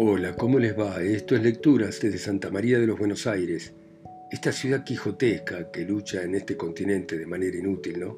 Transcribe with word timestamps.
Hola, 0.00 0.36
¿cómo 0.36 0.60
les 0.60 0.78
va? 0.78 1.02
Esto 1.02 1.34
es 1.34 1.42
Lecturas 1.42 1.98
desde 2.00 2.18
Santa 2.18 2.50
María 2.50 2.78
de 2.78 2.86
los 2.86 2.96
Buenos 2.96 3.26
Aires, 3.26 3.74
esta 4.30 4.52
ciudad 4.52 4.84
quijotesca 4.84 5.72
que 5.72 5.84
lucha 5.84 6.22
en 6.22 6.36
este 6.36 6.56
continente 6.56 7.18
de 7.18 7.26
manera 7.26 7.58
inútil, 7.58 7.98
¿no? 7.98 8.16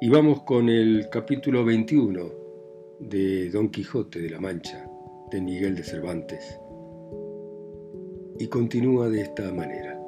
Y 0.00 0.08
vamos 0.08 0.42
con 0.44 0.68
el 0.68 1.08
capítulo 1.10 1.64
21 1.64 2.30
de 3.00 3.50
Don 3.50 3.68
Quijote 3.70 4.20
de 4.20 4.30
la 4.30 4.38
Mancha, 4.38 4.88
de 5.32 5.40
Miguel 5.40 5.74
de 5.74 5.82
Cervantes. 5.82 6.56
Y 8.38 8.46
continúa 8.46 9.08
de 9.08 9.22
esta 9.22 9.52
manera. 9.52 10.00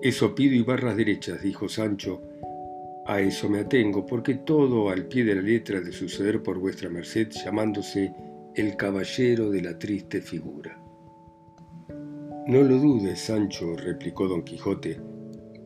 Eso 0.00 0.36
pido 0.36 0.54
y 0.54 0.62
barras 0.62 0.96
derechas, 0.96 1.42
dijo 1.42 1.68
Sancho, 1.68 2.22
a 3.06 3.20
eso 3.20 3.48
me 3.48 3.58
atengo, 3.58 4.06
porque 4.06 4.34
todo 4.34 4.88
al 4.88 5.06
pie 5.06 5.24
de 5.24 5.34
la 5.34 5.42
letra 5.42 5.80
de 5.80 5.90
suceder 5.90 6.44
por 6.44 6.60
vuestra 6.60 6.88
merced, 6.88 7.28
llamándose 7.44 8.14
el 8.54 8.76
caballero 8.76 9.50
de 9.50 9.62
la 9.62 9.78
triste 9.78 10.20
figura. 10.20 10.78
No 12.46 12.60
lo 12.62 12.76
dudes, 12.76 13.20
Sancho, 13.20 13.74
replicó 13.76 14.28
don 14.28 14.42
Quijote, 14.42 15.00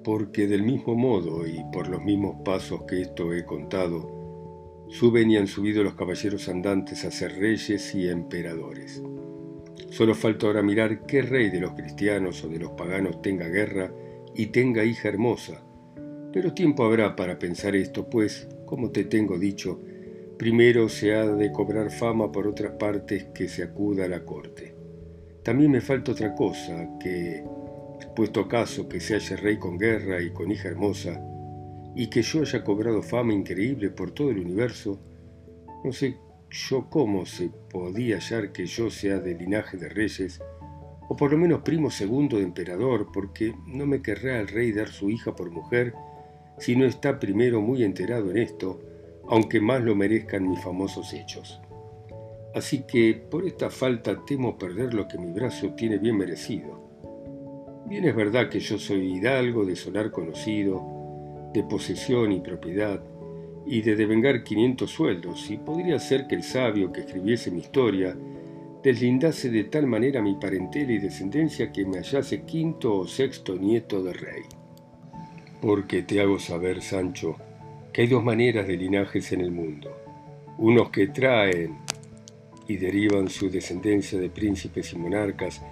porque 0.05 0.47
del 0.47 0.62
mismo 0.62 0.95
modo 0.95 1.45
y 1.49 1.65
por 1.73 1.89
los 1.89 2.01
mismos 2.03 2.37
pasos 2.45 2.85
que 2.85 3.01
esto 3.01 3.33
he 3.33 3.45
contado, 3.45 4.87
suben 4.89 5.33
y 5.33 5.37
han 5.37 5.49
subido 5.49 5.83
los 5.83 5.95
caballeros 5.95 6.49
andantes 6.49 7.05
a 7.05 7.11
ser 7.11 7.37
reyes 7.37 7.93
y 7.93 8.09
emperadores. 8.09 9.03
Solo 9.91 10.15
falta 10.15 10.47
ahora 10.47 10.62
mirar 10.62 11.07
qué 11.07 11.23
rey 11.23 11.51
de 11.51 11.61
los 11.61 11.73
cristianos 11.73 12.45
o 12.45 12.48
de 12.48 12.61
los 12.61 12.71
paganos 12.73 13.21
tenga 13.21 13.48
guerra 13.48 13.93
y 14.33 14.47
tenga 14.47 14.84
hija 14.84 15.09
hermosa, 15.09 15.65
pero 16.33 16.55
tiempo 16.55 16.84
habrá 16.84 17.17
para 17.17 17.39
pensar 17.39 17.75
esto, 17.75 18.09
pues, 18.09 18.48
como 18.65 18.93
te 18.93 19.05
tengo 19.05 19.39
dicho, 19.39 19.81
primero 20.39 20.89
se 20.89 21.15
ha 21.15 21.27
de 21.27 21.51
cobrar 21.51 21.91
fama 21.91 22.31
por 22.31 22.47
otras 22.47 22.73
partes 22.73 23.25
que 23.34 23.48
se 23.48 23.62
acuda 23.62 24.05
a 24.05 24.09
la 24.09 24.25
corte. 24.25 24.75
También 25.43 25.70
me 25.70 25.81
falta 25.81 26.12
otra 26.12 26.34
cosa, 26.34 26.89
que, 27.01 27.45
puesto 28.15 28.48
caso 28.48 28.89
que 28.89 29.01
se 29.01 29.15
haya 29.15 29.37
rey 29.37 29.59
con 29.59 29.78
guerra 29.78 30.20
y 30.20 30.31
con 30.31 30.51
hija 30.51 30.69
hermosa, 30.69 31.20
y 31.95 32.09
que 32.09 32.23
yo 32.23 32.43
haya 32.43 32.62
cobrado 32.65 33.03
fama 33.03 33.33
increíble 33.33 33.91
por 33.91 34.11
todo 34.11 34.31
el 34.31 34.39
universo, 34.39 35.01
no 35.84 35.93
sé 35.93 36.17
yo 36.50 36.89
cómo 36.91 37.27
se 37.27 37.50
podía 37.71 38.17
hallar 38.17 38.53
que 38.53 38.67
yo 38.67 38.91
sea 38.91 39.19
de 39.19 39.34
linaje 39.34 39.77
de 39.77 39.89
reyes, 39.89 40.41
o 41.09 41.17
por 41.17 41.31
lo 41.31 41.39
menos 41.39 41.62
primo 41.62 41.91
segundo 41.91 42.39
de 42.39 42.43
emperador, 42.43 43.11
porque 43.12 43.55
no 43.67 43.87
me 43.87 44.03
querrá 44.03 44.41
el 44.41 44.48
rey 44.48 44.73
dar 44.73 44.89
su 44.89 45.09
hija 45.09 45.34
por 45.34 45.50
mujer 45.50 45.95
si 46.59 46.75
no 46.75 46.87
está 46.87 47.19
primero 47.19 47.61
muy 47.61 47.84
enterado 47.84 48.31
en 48.31 48.39
esto, 48.39 48.81
aunque 49.28 49.60
más 49.60 49.82
lo 49.82 49.94
merezcan 49.94 50.48
mis 50.48 50.60
famosos 50.62 51.12
hechos. 51.12 51.60
Así 52.55 52.84
que 52.86 53.14
por 53.14 53.46
esta 53.46 53.70
falta 53.70 54.24
temo 54.24 54.56
perder 54.56 54.94
lo 54.94 55.06
que 55.06 55.19
mi 55.19 55.30
brazo 55.32 55.74
tiene 55.74 55.98
bien 55.98 56.16
merecido. 56.16 56.80
Bien 57.86 58.04
es 58.04 58.16
verdad 58.16 58.48
que 58.48 58.60
yo 58.60 58.78
soy 58.78 59.16
hidalgo 59.16 59.64
de 59.64 59.77
solar 59.77 60.10
conocido, 60.10 61.50
de 61.52 61.62
posesión 61.62 62.32
y 62.32 62.41
propiedad, 62.41 63.02
y 63.66 63.82
de 63.82 63.97
devengar 63.97 64.44
quinientos 64.44 64.91
sueldos, 64.92 65.50
y 65.50 65.56
podría 65.58 65.98
ser 65.98 66.27
que 66.27 66.36
el 66.36 66.42
sabio 66.42 66.92
que 66.92 67.00
escribiese 67.00 67.50
mi 67.50 67.60
historia 67.60 68.16
deslindase 68.82 69.50
de 69.50 69.64
tal 69.64 69.86
manera 69.86 70.22
mi 70.22 70.36
parentela 70.36 70.92
y 70.92 70.98
descendencia 70.98 71.72
que 71.72 71.84
me 71.84 71.98
hallase 71.98 72.42
quinto 72.42 72.94
o 72.98 73.06
sexto 73.08 73.56
nieto 73.56 74.02
de 74.02 74.12
rey. 74.12 74.42
Porque 75.60 76.02
te 76.02 76.20
hago 76.20 76.38
saber, 76.38 76.80
Sancho, 76.82 77.36
que 77.97 78.02
hay 78.02 78.08
dos 78.08 78.22
maneras 78.22 78.66
de 78.66 78.77
linajes 78.77 79.33
en 79.33 79.41
el 79.41 79.50
mundo. 79.50 79.91
Unos 80.58 80.91
que 80.91 81.06
traen 81.06 81.78
y 82.69 82.77
derivan 82.77 83.30
su 83.30 83.48
descendencia 83.48 84.19
de 84.19 84.28
príncipes 84.28 84.93
y 84.93 84.98
monarcas, 84.98 85.62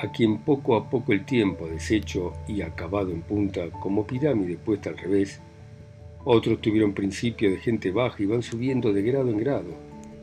a 0.00 0.10
quien 0.10 0.38
poco 0.38 0.74
a 0.74 0.90
poco 0.90 1.12
el 1.12 1.24
tiempo 1.24 1.66
ha 1.66 1.68
deshecho 1.68 2.32
y 2.48 2.62
acabado 2.62 3.12
en 3.12 3.22
punta 3.22 3.70
como 3.70 4.04
pirámide 4.04 4.56
puesta 4.56 4.90
al 4.90 4.98
revés. 4.98 5.40
Otros 6.24 6.60
tuvieron 6.60 6.94
principio 6.94 7.48
de 7.48 7.58
gente 7.58 7.92
baja 7.92 8.20
y 8.24 8.26
van 8.26 8.42
subiendo 8.42 8.92
de 8.92 9.02
grado 9.02 9.30
en 9.30 9.38
grado 9.38 9.72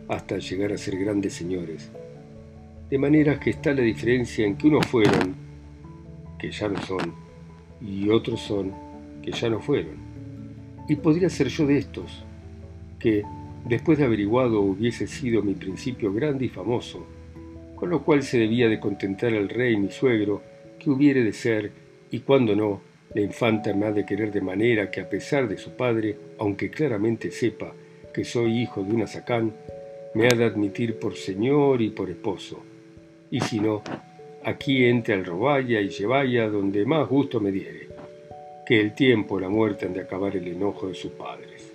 hasta 0.09 0.39
llegar 0.39 0.73
a 0.73 0.77
ser 0.77 0.97
grandes 0.97 1.35
señores. 1.35 1.89
De 2.89 2.97
manera 2.97 3.39
que 3.39 3.51
está 3.51 3.73
la 3.73 3.81
diferencia 3.81 4.45
en 4.45 4.57
que 4.57 4.67
unos 4.67 4.85
fueron, 4.87 5.33
que 6.37 6.51
ya 6.51 6.67
no 6.67 6.81
son, 6.81 7.13
y 7.79 8.09
otros 8.09 8.41
son, 8.41 8.73
que 9.23 9.31
ya 9.31 9.49
no 9.49 9.61
fueron. 9.61 10.04
Y 10.87 10.97
podría 10.97 11.29
ser 11.29 11.47
yo 11.47 11.65
de 11.65 11.79
estos, 11.79 12.23
que, 12.99 13.23
después 13.67 13.97
de 13.97 14.05
averiguado, 14.05 14.61
hubiese 14.61 15.07
sido 15.07 15.41
mi 15.41 15.55
principio 15.55 16.13
grande 16.13 16.45
y 16.45 16.49
famoso, 16.49 17.05
con 17.75 17.89
lo 17.89 18.03
cual 18.03 18.21
se 18.21 18.37
debía 18.37 18.69
de 18.69 18.79
contentar 18.79 19.33
al 19.33 19.49
rey 19.49 19.77
mi 19.77 19.89
suegro, 19.89 20.43
que 20.77 20.91
hubiere 20.91 21.23
de 21.23 21.33
ser, 21.33 21.71
y 22.11 22.19
cuando 22.19 22.55
no, 22.55 22.81
la 23.15 23.21
infanta 23.21 23.73
me 23.73 23.87
ha 23.87 23.91
de 23.91 24.05
querer 24.05 24.31
de 24.31 24.41
manera 24.41 24.91
que 24.91 25.01
a 25.01 25.09
pesar 25.09 25.47
de 25.47 25.57
su 25.57 25.71
padre, 25.71 26.17
aunque 26.37 26.69
claramente 26.69 27.31
sepa 27.31 27.73
que 28.13 28.23
soy 28.23 28.59
hijo 28.59 28.83
de 28.83 28.93
una 28.93 29.07
sacán, 29.07 29.53
me 30.13 30.27
ha 30.27 30.35
de 30.35 30.45
admitir 30.45 30.99
por 30.99 31.15
señor 31.15 31.81
y 31.81 31.89
por 31.89 32.09
esposo. 32.09 32.63
Y 33.31 33.39
si 33.39 33.59
no, 33.59 33.81
aquí 34.43 34.85
entre 34.85 35.15
al 35.15 35.25
roballa 35.25 35.81
y 35.81 35.89
llevaya 35.89 36.47
donde 36.47 36.85
más 36.85 37.09
gusto 37.09 37.39
me 37.41 37.51
diere 37.51 37.94
que 38.65 38.81
el 38.81 38.95
tiempo 38.95 39.39
y 39.39 39.43
la 39.43 39.49
muerte 39.49 39.85
han 39.85 39.93
de 39.93 40.01
acabar 40.01 40.35
el 40.35 40.47
enojo 40.47 40.87
de 40.87 40.95
sus 40.95 41.11
padres. 41.11 41.71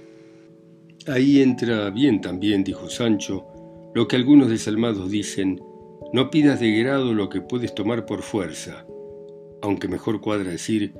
Ahí 1.06 1.41
entra 1.41 1.89
bien 1.91 2.21
también, 2.21 2.62
dijo 2.62 2.89
Sancho, 2.89 3.47
lo 3.95 4.06
que 4.06 4.17
algunos 4.17 4.49
desalmados 4.49 5.11
dicen, 5.11 5.61
no 6.12 6.31
pidas 6.31 6.61
de 6.61 6.73
grado 6.73 7.15
lo 7.15 7.29
que 7.29 7.41
puedes 7.41 7.75
tomar 7.75 8.05
por 8.05 8.23
fuerza, 8.23 8.84
aunque 9.62 9.89
mejor 9.89 10.21
cuadra 10.21 10.50
decir, 10.50 10.95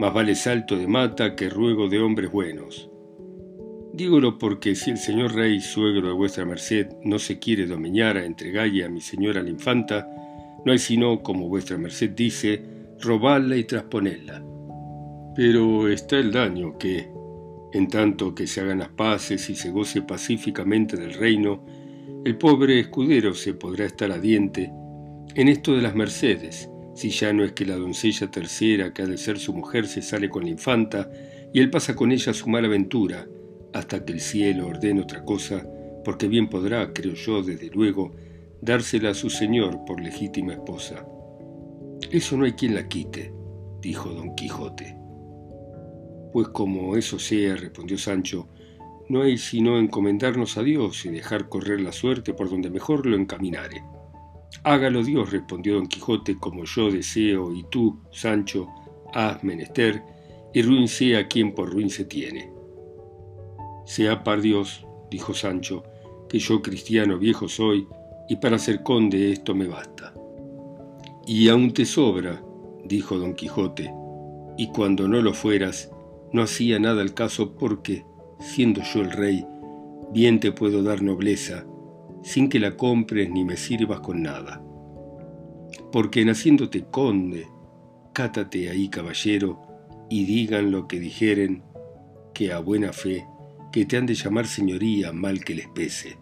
más 0.00 0.12
vale 0.12 0.34
salto 0.34 0.76
de 0.76 0.86
mata 0.86 1.36
que 1.36 1.48
ruego 1.48 1.88
de 1.88 2.00
hombres 2.00 2.32
buenos. 2.32 2.90
Dígolo 3.92 4.38
porque 4.38 4.74
si 4.74 4.90
el 4.90 4.98
señor 4.98 5.34
rey, 5.34 5.60
suegro 5.60 6.08
de 6.08 6.14
vuestra 6.14 6.44
merced, 6.44 6.88
no 7.04 7.20
se 7.20 7.38
quiere 7.38 7.66
domeñar 7.66 8.16
a 8.16 8.24
entregalle 8.24 8.84
a 8.84 8.88
mi 8.88 9.00
señora 9.00 9.42
la 9.42 9.50
infanta, 9.50 10.08
no 10.64 10.72
hay 10.72 10.78
sino, 10.78 11.22
como 11.22 11.48
vuestra 11.48 11.78
merced 11.78 12.10
dice, 12.10 12.60
robarla 13.00 13.56
y 13.56 13.64
trasponerla. 13.64 14.53
Pero 15.34 15.88
está 15.88 16.18
el 16.18 16.30
daño 16.30 16.78
que, 16.78 17.08
en 17.72 17.88
tanto 17.88 18.34
que 18.34 18.46
se 18.46 18.60
hagan 18.60 18.78
las 18.78 18.90
paces 18.90 19.50
y 19.50 19.54
se 19.54 19.70
goce 19.70 20.02
pacíficamente 20.02 20.96
del 20.96 21.14
reino, 21.14 21.64
el 22.24 22.36
pobre 22.38 22.80
escudero 22.80 23.34
se 23.34 23.54
podrá 23.54 23.84
estar 23.84 24.10
a 24.12 24.18
diente 24.18 24.72
en 25.34 25.48
esto 25.48 25.74
de 25.74 25.82
las 25.82 25.96
mercedes, 25.96 26.70
si 26.94 27.10
ya 27.10 27.32
no 27.32 27.42
es 27.42 27.52
que 27.52 27.66
la 27.66 27.74
doncella 27.74 28.30
tercera 28.30 28.94
que 28.94 29.02
ha 29.02 29.06
de 29.06 29.18
ser 29.18 29.36
su 29.38 29.52
mujer 29.52 29.88
se 29.88 30.00
sale 30.00 30.28
con 30.28 30.44
la 30.44 30.50
infanta 30.50 31.10
y 31.52 31.58
él 31.58 31.70
pasa 31.70 31.96
con 31.96 32.12
ella 32.12 32.32
su 32.32 32.48
mala 32.48 32.68
aventura, 32.68 33.26
hasta 33.72 34.04
que 34.04 34.12
el 34.12 34.20
cielo 34.20 34.68
ordene 34.68 35.00
otra 35.00 35.24
cosa, 35.24 35.66
porque 36.04 36.28
bien 36.28 36.48
podrá, 36.48 36.92
creo 36.92 37.14
yo, 37.14 37.42
desde 37.42 37.68
luego, 37.70 38.14
dársela 38.60 39.10
a 39.10 39.14
su 39.14 39.28
señor 39.28 39.84
por 39.84 40.00
legítima 40.00 40.52
esposa. 40.52 41.04
Eso 42.12 42.36
no 42.36 42.44
hay 42.44 42.52
quien 42.52 42.76
la 42.76 42.86
quite, 42.86 43.32
dijo 43.80 44.10
don 44.10 44.36
Quijote. 44.36 44.93
Pues 46.34 46.48
como 46.48 46.96
eso 46.96 47.20
sea, 47.20 47.54
respondió 47.54 47.96
Sancho, 47.96 48.48
no 49.08 49.22
hay 49.22 49.38
sino 49.38 49.78
encomendarnos 49.78 50.58
a 50.58 50.64
Dios 50.64 51.06
y 51.06 51.10
dejar 51.10 51.48
correr 51.48 51.80
la 51.80 51.92
suerte 51.92 52.34
por 52.34 52.50
donde 52.50 52.70
mejor 52.70 53.06
lo 53.06 53.14
encaminare. 53.14 53.84
Hágalo 54.64 55.04
Dios, 55.04 55.30
respondió 55.30 55.76
don 55.76 55.86
Quijote, 55.86 56.36
como 56.40 56.64
yo 56.64 56.90
deseo, 56.90 57.54
y 57.54 57.64
tú, 57.70 58.00
Sancho, 58.10 58.66
has 59.12 59.44
menester, 59.44 60.02
y 60.52 60.62
ruin 60.62 60.88
sea 60.88 61.28
quien 61.28 61.54
por 61.54 61.70
ruin 61.70 61.88
se 61.88 62.04
tiene. 62.04 62.52
Sea 63.86 64.24
par 64.24 64.40
Dios, 64.40 64.84
dijo 65.12 65.34
Sancho, 65.34 65.84
que 66.28 66.40
yo 66.40 66.60
cristiano 66.62 67.16
viejo 67.16 67.46
soy, 67.46 67.86
y 68.28 68.34
para 68.34 68.58
ser 68.58 68.82
conde 68.82 69.30
esto 69.30 69.54
me 69.54 69.68
basta. 69.68 70.12
Y 71.28 71.48
aún 71.48 71.72
te 71.72 71.84
sobra, 71.84 72.42
dijo 72.84 73.18
don 73.18 73.34
Quijote, 73.34 73.88
y 74.58 74.66
cuando 74.72 75.06
no 75.06 75.22
lo 75.22 75.32
fueras, 75.32 75.93
no 76.34 76.42
hacía 76.42 76.80
nada 76.80 77.00
al 77.00 77.14
caso 77.14 77.56
porque, 77.56 78.04
siendo 78.40 78.82
yo 78.82 79.02
el 79.02 79.12
rey, 79.12 79.46
bien 80.12 80.40
te 80.40 80.50
puedo 80.50 80.82
dar 80.82 81.00
nobleza, 81.00 81.64
sin 82.24 82.48
que 82.48 82.58
la 82.58 82.76
compres 82.76 83.30
ni 83.30 83.44
me 83.44 83.56
sirvas 83.56 84.00
con 84.00 84.20
nada. 84.20 84.60
Porque 85.92 86.24
naciéndote 86.24 86.86
conde, 86.90 87.46
cátate 88.12 88.68
ahí 88.68 88.88
caballero, 88.88 89.62
y 90.10 90.24
digan 90.24 90.72
lo 90.72 90.88
que 90.88 90.98
dijeren, 90.98 91.62
que 92.34 92.52
a 92.52 92.58
buena 92.58 92.92
fe, 92.92 93.24
que 93.70 93.86
te 93.86 93.96
han 93.96 94.06
de 94.06 94.14
llamar 94.14 94.48
señoría 94.48 95.12
mal 95.12 95.44
que 95.44 95.54
les 95.54 95.68
pese. 95.68 96.18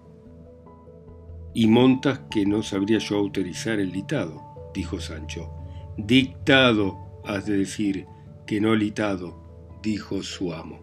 Y 1.54 1.68
montas 1.68 2.20
que 2.30 2.44
no 2.44 2.62
sabría 2.62 2.98
yo 2.98 3.16
autorizar 3.16 3.80
el 3.80 3.92
litado, 3.92 4.70
dijo 4.74 5.00
Sancho. 5.00 5.50
Dictado, 5.96 7.22
has 7.24 7.46
de 7.46 7.56
decir, 7.56 8.06
que 8.46 8.60
no 8.60 8.74
litado, 8.74 9.41
dijo 9.82 10.22
su 10.22 10.52
amo. 10.52 10.80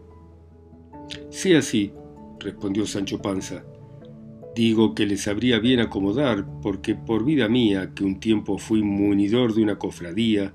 Sí 1.29 1.53
así, 1.53 1.93
respondió 2.39 2.85
Sancho 2.85 3.21
Panza, 3.21 3.63
Digo 4.55 4.95
que 4.95 5.05
les 5.05 5.21
sabría 5.21 5.59
bien 5.59 5.79
acomodar, 5.79 6.45
porque 6.61 6.95
por 6.95 7.23
vida 7.23 7.47
mía, 7.47 7.93
que 7.95 8.03
un 8.03 8.19
tiempo 8.19 8.57
fui 8.57 8.81
munidor 8.81 9.53
de 9.53 9.63
una 9.63 9.77
cofradía, 9.77 10.53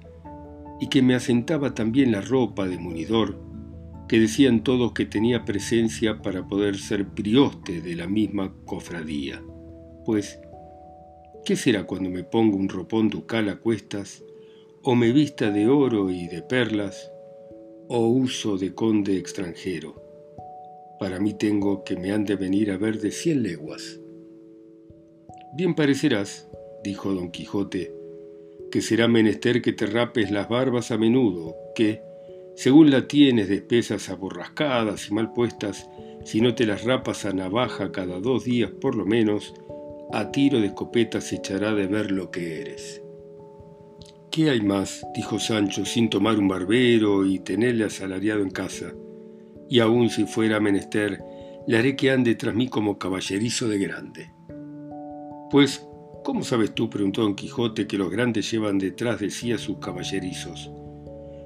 y 0.81 0.89
que 0.89 1.01
me 1.01 1.15
asentaba 1.15 1.75
también 1.75 2.13
la 2.13 2.21
ropa 2.21 2.67
de 2.67 2.77
munidor, 2.77 3.41
que 4.09 4.21
decían 4.21 4.63
todos 4.63 4.93
que 4.93 5.07
tenía 5.07 5.45
presencia 5.45 6.21
para 6.21 6.47
poder 6.47 6.77
ser 6.77 7.09
prioste 7.09 7.81
de 7.81 7.95
la 7.95 8.07
misma 8.07 8.53
cofradía. 8.67 9.43
Pues, 10.05 10.39
¿qué 11.45 11.57
será 11.57 11.85
cuando 11.85 12.11
me 12.11 12.25
ponga 12.25 12.57
un 12.57 12.69
ropón 12.69 13.09
ducal 13.09 13.49
a 13.49 13.57
cuestas, 13.57 14.23
o 14.83 14.95
me 14.95 15.13
vista 15.13 15.51
de 15.51 15.69
oro 15.69 16.11
y 16.11 16.27
de 16.27 16.43
perlas, 16.43 17.11
o 17.89 18.07
uso 18.09 18.57
de 18.59 18.75
conde 18.75 19.17
extranjero? 19.17 20.03
Para 20.99 21.21
mí 21.21 21.35
tengo 21.35 21.85
que 21.85 21.97
me 21.97 22.13
han 22.13 22.25
de 22.25 22.37
venir 22.37 22.71
a 22.71 22.77
ver 22.77 23.01
de 23.01 23.11
cien 23.11 23.43
leguas. 23.43 24.01
Bien 25.57 25.75
parecerás, 25.75 26.49
dijo 26.83 27.13
don 27.13 27.31
Quijote, 27.31 27.95
que 28.71 28.81
será 28.81 29.07
menester 29.07 29.63
que 29.63 29.73
te 29.73 29.87
rapes 29.87 30.31
las 30.31 30.49
barbas 30.49 30.91
a 30.91 30.99
menudo, 30.99 31.55
que, 31.75 32.03
según 32.57 32.91
la 32.91 33.07
tienes 33.07 33.49
de 33.49 33.57
espesas 33.57 34.09
aborrascadas 34.09 35.09
y 35.09 35.15
mal 35.15 35.33
puestas, 35.33 35.89
si 36.25 36.41
no 36.41 36.55
te 36.55 36.67
las 36.67 36.85
rapas 36.85 37.25
a 37.25 37.33
navaja 37.33 37.93
cada 37.93 38.19
dos 38.19 38.45
días 38.45 38.71
por 38.71 38.97
lo 38.97 39.05
menos, 39.05 39.55
a 40.13 40.33
tiro 40.33 40.61
de 40.61 40.69
escopeta 40.69 41.21
se 41.21 41.37
echará 41.37 41.75
de 41.75 41.87
ver 41.87 42.11
lo 42.11 42.31
que 42.31 42.61
eres. 42.61 43.04
¿Qué 44.35 44.51
hay 44.51 44.63
más? 44.63 45.07
dijo 45.15 45.39
Sancho, 45.39 45.85
sin 45.85 46.11
tomar 46.11 46.41
un 46.41 46.49
barbero 46.49 47.25
y 47.25 47.39
tenerle 47.39 47.85
asalariado 47.85 48.43
en 48.43 48.51
casa. 48.51 48.93
Y 49.71 49.79
aun 49.79 50.11
si 50.11 50.25
fuera 50.25 50.59
menester, 50.59 51.23
le 51.69 51.79
haré 51.79 51.95
que 51.95 52.11
ande 52.11 52.35
tras 52.35 52.53
mí 52.53 52.67
como 52.67 52.99
caballerizo 52.99 53.69
de 53.69 53.79
grande. 53.79 54.33
Pues, 55.53 55.87
¿cómo 56.25 56.43
sabes 56.43 56.75
tú, 56.75 56.91
preguntó 56.91 57.23
don 57.23 57.37
Quijote, 57.37 57.87
que 57.87 57.97
los 57.97 58.11
grandes 58.11 58.51
llevan 58.51 58.77
detrás 58.77 59.21
de 59.21 59.31
sí 59.31 59.53
a 59.53 59.59
sus 59.59 59.79
caballerizos? 59.79 60.69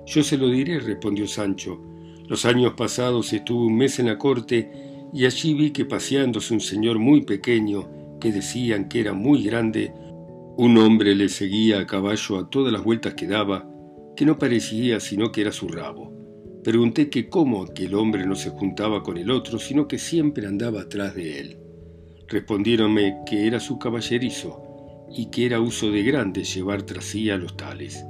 Yo 0.07 0.23
se 0.23 0.39
lo 0.39 0.49
diré, 0.49 0.81
respondió 0.81 1.27
Sancho. 1.27 1.79
Los 2.27 2.47
años 2.47 2.73
pasados 2.73 3.35
estuve 3.35 3.67
un 3.67 3.77
mes 3.77 3.99
en 3.99 4.07
la 4.07 4.17
corte 4.17 4.73
y 5.13 5.27
allí 5.27 5.53
vi 5.53 5.73
que 5.73 5.85
paseándose 5.85 6.55
un 6.55 6.61
señor 6.61 6.99
muy 6.99 7.21
pequeño, 7.21 7.87
que 8.19 8.33
decían 8.33 8.89
que 8.89 9.01
era 9.01 9.13
muy 9.13 9.45
grande, 9.45 9.93
un 10.61 10.77
hombre 10.77 11.15
le 11.15 11.29
seguía 11.29 11.79
a 11.79 11.87
caballo 11.87 12.37
a 12.37 12.51
todas 12.51 12.73
las 12.73 12.83
vueltas 12.83 13.15
que 13.15 13.29
daba, 13.29 13.65
que 14.17 14.27
no 14.27 14.39
parecía 14.39 14.99
sino 14.99 15.31
que 15.31 15.43
era 15.43 15.53
su 15.53 15.69
rabo. 15.69 16.13
Pregunté 16.65 17.11
que 17.11 17.29
cómo 17.29 17.63
aquel 17.63 17.95
hombre 17.95 18.27
no 18.27 18.35
se 18.35 18.51
juntaba 18.51 19.05
con 19.05 19.19
el 19.19 19.31
otro, 19.31 19.61
sino 19.61 19.87
que 19.87 19.99
siempre 19.99 20.49
andaba 20.49 20.81
atrás 20.81 21.15
de 21.15 21.39
él. 21.39 21.59
Respondiéronme 22.27 23.19
que 23.25 23.47
era 23.47 23.61
su 23.61 23.79
caballerizo 23.79 25.07
y 25.15 25.27
que 25.31 25.47
era 25.47 25.61
uso 25.61 25.93
de 25.93 26.03
grandes 26.03 26.53
llevar 26.53 26.83
tras 26.83 27.05
sí 27.05 27.31
a 27.31 27.37
los 27.37 27.57
tales. 27.57 28.05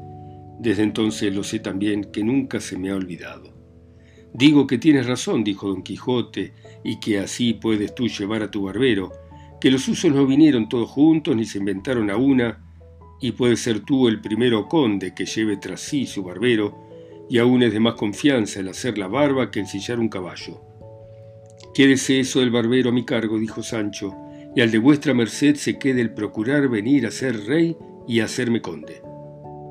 Desde 0.58 0.84
entonces 0.84 1.34
lo 1.34 1.42
sé 1.44 1.58
también 1.58 2.04
que 2.04 2.24
nunca 2.24 2.60
se 2.60 2.78
me 2.78 2.88
ha 2.88 2.96
olvidado. 2.96 3.52
Digo 4.32 4.66
que 4.66 4.78
tienes 4.78 5.06
razón, 5.06 5.44
dijo 5.44 5.68
don 5.68 5.82
Quijote, 5.82 6.54
y 6.82 6.98
que 6.98 7.18
así 7.18 7.52
puedes 7.52 7.94
tú 7.94 8.08
llevar 8.08 8.42
a 8.42 8.50
tu 8.50 8.62
barbero, 8.62 9.12
que 9.60 9.70
los 9.70 9.88
usos 9.88 10.12
no 10.12 10.26
vinieron 10.26 10.68
todos 10.68 10.88
juntos 10.90 11.34
ni 11.34 11.44
se 11.44 11.58
inventaron 11.58 12.10
a 12.10 12.16
una, 12.16 12.64
y 13.20 13.32
puedes 13.32 13.60
ser 13.60 13.80
tú 13.80 14.06
el 14.08 14.20
primero 14.20 14.68
conde 14.68 15.14
que 15.14 15.26
lleve 15.26 15.56
tras 15.56 15.80
sí 15.80 16.06
su 16.06 16.22
barbero, 16.22 16.88
y 17.28 17.38
aún 17.38 17.62
es 17.62 17.72
de 17.72 17.80
más 17.80 17.94
confianza 17.94 18.60
el 18.60 18.68
hacer 18.68 18.96
la 18.96 19.08
barba 19.08 19.50
que 19.50 19.60
ensillar 19.60 19.98
un 19.98 20.08
caballo. 20.08 20.60
Quédese 21.74 22.20
eso 22.20 22.40
del 22.40 22.50
barbero 22.50 22.90
a 22.90 22.92
mi 22.92 23.04
cargo, 23.04 23.38
dijo 23.38 23.62
Sancho, 23.62 24.14
y 24.54 24.60
al 24.60 24.70
de 24.70 24.78
vuestra 24.78 25.14
merced 25.14 25.56
se 25.56 25.78
quede 25.78 26.00
el 26.00 26.14
procurar 26.14 26.68
venir 26.68 27.06
a 27.06 27.10
ser 27.10 27.44
rey 27.46 27.76
y 28.06 28.20
a 28.20 28.24
hacerme 28.24 28.62
conde. 28.62 29.02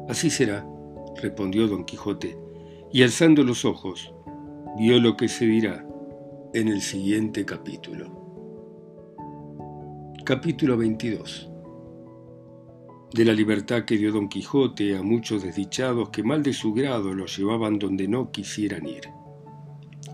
Así 0.08 0.30
será, 0.30 0.66
respondió 1.22 1.68
don 1.68 1.86
Quijote, 1.86 2.38
y 2.92 3.04
alzando 3.04 3.44
los 3.44 3.66
ojos, 3.66 4.14
vio 4.78 5.00
lo 5.00 5.18
que 5.18 5.28
se 5.28 5.46
dirá 5.46 5.86
en 6.54 6.68
el 6.68 6.82
siguiente 6.82 7.46
capítulo. 7.46 8.27
Capítulo 10.28 10.76
22 10.76 11.48
De 13.14 13.24
la 13.24 13.32
libertad 13.32 13.86
que 13.86 13.96
dio 13.96 14.12
don 14.12 14.28
Quijote 14.28 14.98
a 14.98 15.02
muchos 15.02 15.42
desdichados 15.42 16.10
que 16.10 16.22
mal 16.22 16.44
de 16.44 16.52
su 16.52 16.74
grado 16.74 17.14
los 17.14 17.38
llevaban 17.38 17.80
donde 17.80 18.10
no 18.10 18.30
quisieran 18.30 18.86
ir. 18.86 19.04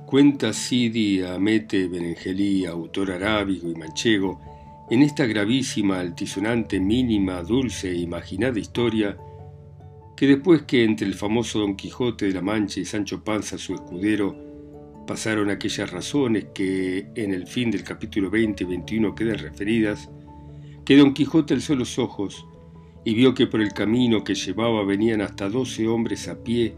Cuenta 0.06 0.54
Sidi, 0.54 1.24
Amete, 1.24 1.88
Benengelí, 1.88 2.64
autor 2.68 3.10
arábigo 3.10 3.72
y 3.72 3.74
manchego, 3.74 4.40
en 4.92 5.02
esta 5.02 5.26
gravísima, 5.26 6.00
altisonante, 6.00 6.80
mínima, 6.80 7.42
dulce 7.42 7.90
e 7.90 7.96
imaginada 7.96 8.60
historia, 8.60 9.18
que 10.16 10.28
después 10.28 10.62
que 10.62 10.84
entre 10.84 11.08
el 11.08 11.16
famoso 11.16 11.58
Don 11.58 11.76
Quijote 11.76 12.28
de 12.28 12.34
la 12.34 12.42
Mancha 12.44 12.80
y 12.80 12.86
Sancho 12.86 13.24
Panza 13.24 13.58
su 13.58 13.74
escudero 13.74 14.43
pasaron 15.06 15.50
aquellas 15.50 15.92
razones 15.92 16.46
que 16.54 17.08
en 17.16 17.34
el 17.34 17.48
fin 17.48 17.72
del 17.72 17.84
capítulo 17.84 18.30
20 18.30 18.64
y 18.64 18.68
21 18.68 19.16
quedan 19.16 19.40
referidas, 19.40 20.10
que 20.86 20.98
Don 20.98 21.14
Quijote 21.14 21.54
alzó 21.54 21.76
los 21.76 22.00
ojos 22.00 22.46
y 23.06 23.14
vio 23.14 23.34
que 23.34 23.48
por 23.48 23.62
el 23.62 23.74
camino 23.74 24.24
que 24.24 24.36
llevaba 24.36 24.84
venían 24.84 25.22
hasta 25.22 25.50
doce 25.50 25.88
hombres 25.88 26.28
a 26.28 26.44
pie, 26.44 26.76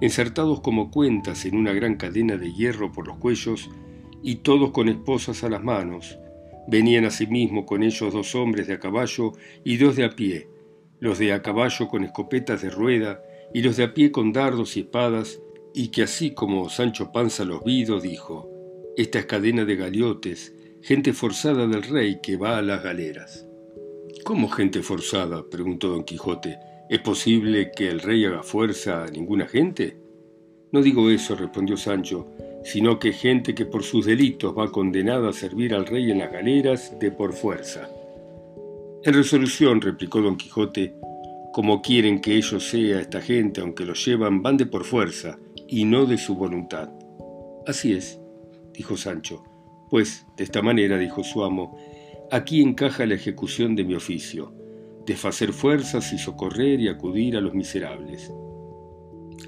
ensartados 0.00 0.60
como 0.60 0.90
cuentas 0.90 1.44
en 1.44 1.56
una 1.56 1.72
gran 1.72 1.96
cadena 1.96 2.36
de 2.36 2.52
hierro 2.52 2.90
por 2.92 3.06
los 3.06 3.18
cuellos, 3.18 3.70
y 4.22 4.36
todos 4.36 4.70
con 4.70 4.88
esposas 4.88 5.44
a 5.44 5.48
las 5.48 5.62
manos. 5.62 6.18
Venían 6.68 7.04
asimismo 7.04 7.66
con 7.66 7.82
ellos 7.82 8.12
dos 8.12 8.34
hombres 8.34 8.66
de 8.66 8.74
a 8.74 8.80
caballo 8.80 9.32
y 9.64 9.76
dos 9.76 9.96
de 9.96 10.04
a 10.04 10.10
pie, 10.10 10.48
los 10.98 11.18
de 11.18 11.32
a 11.32 11.42
caballo 11.42 11.88
con 11.88 12.04
escopetas 12.04 12.62
de 12.62 12.70
rueda 12.70 13.22
y 13.54 13.62
los 13.62 13.76
de 13.76 13.84
a 13.84 13.94
pie 13.94 14.12
con 14.12 14.32
dardos 14.32 14.76
y 14.76 14.80
espadas, 14.80 15.40
y 15.74 15.88
que 15.88 16.02
así 16.02 16.32
como 16.32 16.68
Sancho 16.68 17.12
Panza 17.12 17.44
los 17.44 17.64
vido, 17.64 18.00
dijo, 18.00 18.48
Esta 18.96 19.20
es 19.20 19.26
cadena 19.26 19.64
de 19.64 19.76
galiotes, 19.76 20.54
gente 20.82 21.12
forzada 21.12 21.66
del 21.66 21.82
rey 21.82 22.20
que 22.22 22.36
va 22.36 22.58
a 22.58 22.62
las 22.62 22.82
galeras. 22.82 23.46
¿Cómo 24.24 24.48
gente 24.48 24.82
forzada? 24.82 25.48
preguntó 25.48 25.88
don 25.88 26.04
Quijote. 26.04 26.58
¿Es 26.88 27.00
posible 27.00 27.70
que 27.74 27.88
el 27.88 28.00
rey 28.00 28.24
haga 28.24 28.42
fuerza 28.42 29.04
a 29.04 29.10
ninguna 29.10 29.46
gente? 29.46 29.96
No 30.72 30.82
digo 30.82 31.10
eso, 31.10 31.36
respondió 31.36 31.76
Sancho, 31.76 32.26
sino 32.64 32.98
que 32.98 33.12
gente 33.12 33.54
que 33.54 33.64
por 33.64 33.82
sus 33.82 34.06
delitos 34.06 34.56
va 34.56 34.70
condenada 34.70 35.30
a 35.30 35.32
servir 35.32 35.74
al 35.74 35.86
rey 35.86 36.10
en 36.10 36.18
las 36.18 36.32
galeras 36.32 36.98
de 36.98 37.10
por 37.10 37.32
fuerza. 37.32 37.88
En 39.02 39.14
resolución, 39.14 39.80
replicó 39.80 40.20
don 40.20 40.36
Quijote, 40.36 40.94
como 41.52 41.82
quieren 41.82 42.20
que 42.20 42.36
ellos 42.36 42.68
sea 42.68 43.00
esta 43.00 43.20
gente, 43.20 43.60
aunque 43.60 43.84
los 43.84 44.04
llevan, 44.04 44.42
van 44.42 44.56
de 44.56 44.66
por 44.66 44.84
fuerza, 44.84 45.38
y 45.70 45.84
no 45.84 46.04
de 46.04 46.18
su 46.18 46.34
voluntad. 46.34 46.90
Así 47.64 47.92
es, 47.92 48.20
dijo 48.74 48.96
Sancho, 48.96 49.44
pues 49.88 50.26
de 50.36 50.42
esta 50.42 50.62
manera, 50.62 50.98
dijo 50.98 51.22
su 51.22 51.44
amo, 51.44 51.78
aquí 52.32 52.60
encaja 52.60 53.06
la 53.06 53.14
ejecución 53.14 53.76
de 53.76 53.84
mi 53.84 53.94
oficio, 53.94 54.52
desfacer 55.06 55.52
fuerzas 55.52 56.12
y 56.12 56.18
socorrer 56.18 56.80
y 56.80 56.88
acudir 56.88 57.36
a 57.36 57.40
los 57.40 57.54
miserables. 57.54 58.32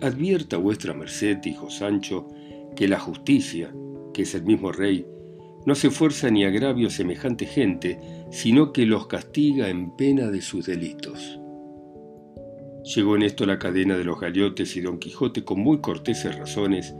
Advierta 0.00 0.58
vuestra 0.58 0.94
merced, 0.94 1.38
dijo 1.38 1.68
Sancho, 1.70 2.28
que 2.76 2.86
la 2.86 3.00
justicia, 3.00 3.74
que 4.14 4.22
es 4.22 4.34
el 4.36 4.44
mismo 4.44 4.70
rey, 4.70 5.04
no 5.66 5.72
hace 5.72 5.90
fuerza 5.90 6.30
ni 6.30 6.44
agravio 6.44 6.86
a 6.86 6.90
semejante 6.90 7.46
gente, 7.46 7.98
sino 8.30 8.72
que 8.72 8.86
los 8.86 9.08
castiga 9.08 9.68
en 9.68 9.96
pena 9.96 10.30
de 10.30 10.40
sus 10.40 10.66
delitos. 10.66 11.41
Llegó 12.84 13.14
en 13.16 13.22
esto 13.22 13.46
la 13.46 13.58
cadena 13.58 13.96
de 13.96 14.04
los 14.04 14.18
galiotes 14.18 14.76
y 14.76 14.80
don 14.80 14.98
Quijote, 14.98 15.44
con 15.44 15.60
muy 15.60 15.80
corteses 15.80 16.36
razones, 16.36 16.94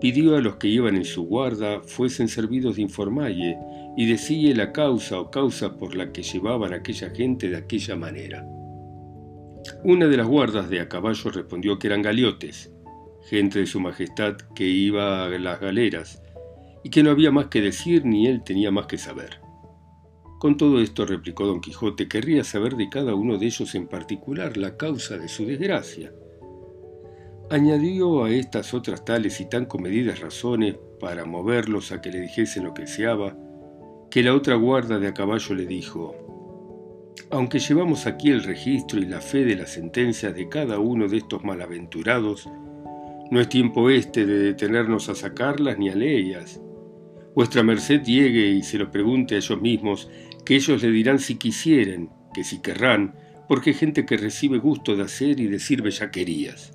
pidió 0.00 0.36
a 0.36 0.40
los 0.40 0.56
que 0.56 0.66
iban 0.66 0.96
en 0.96 1.04
su 1.04 1.24
guarda 1.24 1.80
fuesen 1.80 2.26
servidos 2.26 2.76
de 2.76 2.82
informalle 2.82 3.56
y 3.96 4.06
decíe 4.06 4.52
la 4.54 4.72
causa 4.72 5.20
o 5.20 5.30
causa 5.30 5.76
por 5.76 5.94
la 5.94 6.12
que 6.12 6.24
llevaban 6.24 6.72
aquella 6.72 7.10
gente 7.10 7.48
de 7.48 7.56
aquella 7.56 7.94
manera. 7.94 8.44
Una 9.84 10.08
de 10.08 10.16
las 10.16 10.26
guardas 10.26 10.68
de 10.68 10.80
a 10.80 10.88
caballo 10.88 11.30
respondió 11.30 11.78
que 11.78 11.86
eran 11.86 12.02
galiotes, 12.02 12.72
gente 13.30 13.60
de 13.60 13.66
su 13.66 13.78
majestad 13.78 14.36
que 14.56 14.66
iba 14.66 15.26
a 15.26 15.28
las 15.28 15.60
galeras, 15.60 16.20
y 16.82 16.90
que 16.90 17.04
no 17.04 17.10
había 17.10 17.30
más 17.30 17.46
que 17.46 17.60
decir 17.60 18.04
ni 18.04 18.26
él 18.26 18.42
tenía 18.42 18.72
más 18.72 18.86
que 18.86 18.98
saber. 18.98 19.41
Con 20.42 20.56
todo 20.56 20.80
esto, 20.80 21.06
replicó 21.06 21.46
don 21.46 21.60
Quijote, 21.60 22.08
querría 22.08 22.42
saber 22.42 22.74
de 22.74 22.88
cada 22.88 23.14
uno 23.14 23.38
de 23.38 23.46
ellos 23.46 23.76
en 23.76 23.86
particular 23.86 24.56
la 24.56 24.76
causa 24.76 25.16
de 25.16 25.28
su 25.28 25.46
desgracia. 25.46 26.12
Añadió 27.48 28.24
a 28.24 28.30
estas 28.32 28.74
otras 28.74 29.04
tales 29.04 29.40
y 29.40 29.48
tan 29.48 29.66
comedidas 29.66 30.18
razones 30.18 30.74
para 30.98 31.26
moverlos 31.26 31.92
a 31.92 32.00
que 32.00 32.10
le 32.10 32.18
dijesen 32.18 32.64
lo 32.64 32.74
que 32.74 32.82
deseaba, 32.82 33.36
que 34.10 34.24
la 34.24 34.34
otra 34.34 34.56
guarda 34.56 34.98
de 34.98 35.06
a 35.06 35.14
caballo 35.14 35.54
le 35.54 35.64
dijo, 35.64 36.12
aunque 37.30 37.60
llevamos 37.60 38.08
aquí 38.08 38.32
el 38.32 38.42
registro 38.42 38.98
y 38.98 39.06
la 39.06 39.20
fe 39.20 39.44
de 39.44 39.54
las 39.54 39.70
sentencias 39.70 40.34
de 40.34 40.48
cada 40.48 40.80
uno 40.80 41.06
de 41.06 41.18
estos 41.18 41.44
malaventurados, 41.44 42.48
no 43.30 43.40
es 43.40 43.48
tiempo 43.48 43.90
este 43.90 44.26
de 44.26 44.38
detenernos 44.38 45.08
a 45.08 45.14
sacarlas 45.14 45.78
ni 45.78 45.88
a 45.88 45.94
leerlas, 45.94 46.60
Vuestra 47.34 47.62
merced 47.62 48.02
llegue 48.02 48.46
y 48.50 48.62
se 48.62 48.76
lo 48.76 48.90
pregunte 48.90 49.34
a 49.34 49.38
ellos 49.38 49.60
mismos, 49.60 50.10
que 50.44 50.56
ellos 50.56 50.82
le 50.82 50.90
dirán 50.90 51.18
si 51.18 51.36
quisieren, 51.36 52.10
que 52.34 52.44
si 52.44 52.60
querrán, 52.60 53.14
porque 53.48 53.70
hay 53.70 53.74
gente 53.74 54.06
que 54.06 54.16
recibe 54.16 54.58
gusto 54.58 54.96
de 54.96 55.02
hacer 55.02 55.40
y 55.40 55.46
decir 55.46 55.82
bellaquerías. 55.82 56.72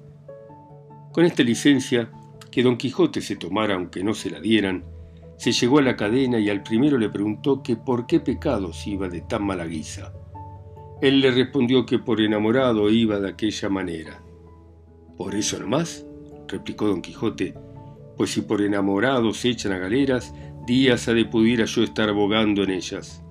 Con 1.11 1.25
esta 1.25 1.43
licencia, 1.43 2.11
que 2.51 2.63
don 2.63 2.77
Quijote 2.77 3.21
se 3.21 3.35
tomara 3.35 3.75
aunque 3.75 4.03
no 4.03 4.13
se 4.13 4.29
la 4.29 4.39
dieran, 4.39 4.85
se 5.37 5.51
llegó 5.51 5.79
a 5.79 5.83
la 5.83 5.95
cadena 5.95 6.39
y 6.39 6.49
al 6.49 6.63
primero 6.63 6.97
le 6.97 7.09
preguntó 7.09 7.61
que 7.61 7.75
por 7.75 8.07
qué 8.07 8.19
pecados 8.19 8.87
iba 8.87 9.07
de 9.07 9.21
tan 9.21 9.43
mala 9.43 9.65
guisa. 9.65 10.13
Él 11.01 11.19
le 11.19 11.31
respondió 11.31 11.85
que 11.85 11.99
por 11.99 12.21
enamorado 12.21 12.89
iba 12.89 13.19
de 13.19 13.29
aquella 13.29 13.69
manera. 13.69 14.21
¿Por 15.15 15.35
eso 15.35 15.59
nomás? 15.59 16.05
replicó 16.47 16.87
don 16.87 17.01
Quijote, 17.01 17.53
pues 18.15 18.31
si 18.31 18.41
por 18.41 18.61
enamorado 18.61 19.33
se 19.33 19.49
echan 19.49 19.73
a 19.73 19.77
galeras, 19.77 20.33
días 20.65 21.07
ha 21.07 21.13
de 21.13 21.25
pudiera 21.25 21.65
yo 21.65 21.83
estar 21.83 22.09
abogando 22.09 22.63
en 22.63 22.71
ellas. 22.71 23.23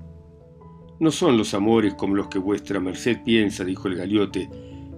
No 0.98 1.10
son 1.10 1.36
los 1.36 1.52
amores 1.54 1.94
como 1.94 2.14
los 2.14 2.28
que 2.28 2.38
vuestra 2.38 2.80
merced 2.80 3.18
piensa, 3.24 3.64
dijo 3.64 3.88
el 3.88 3.96
galiote, 3.96 4.48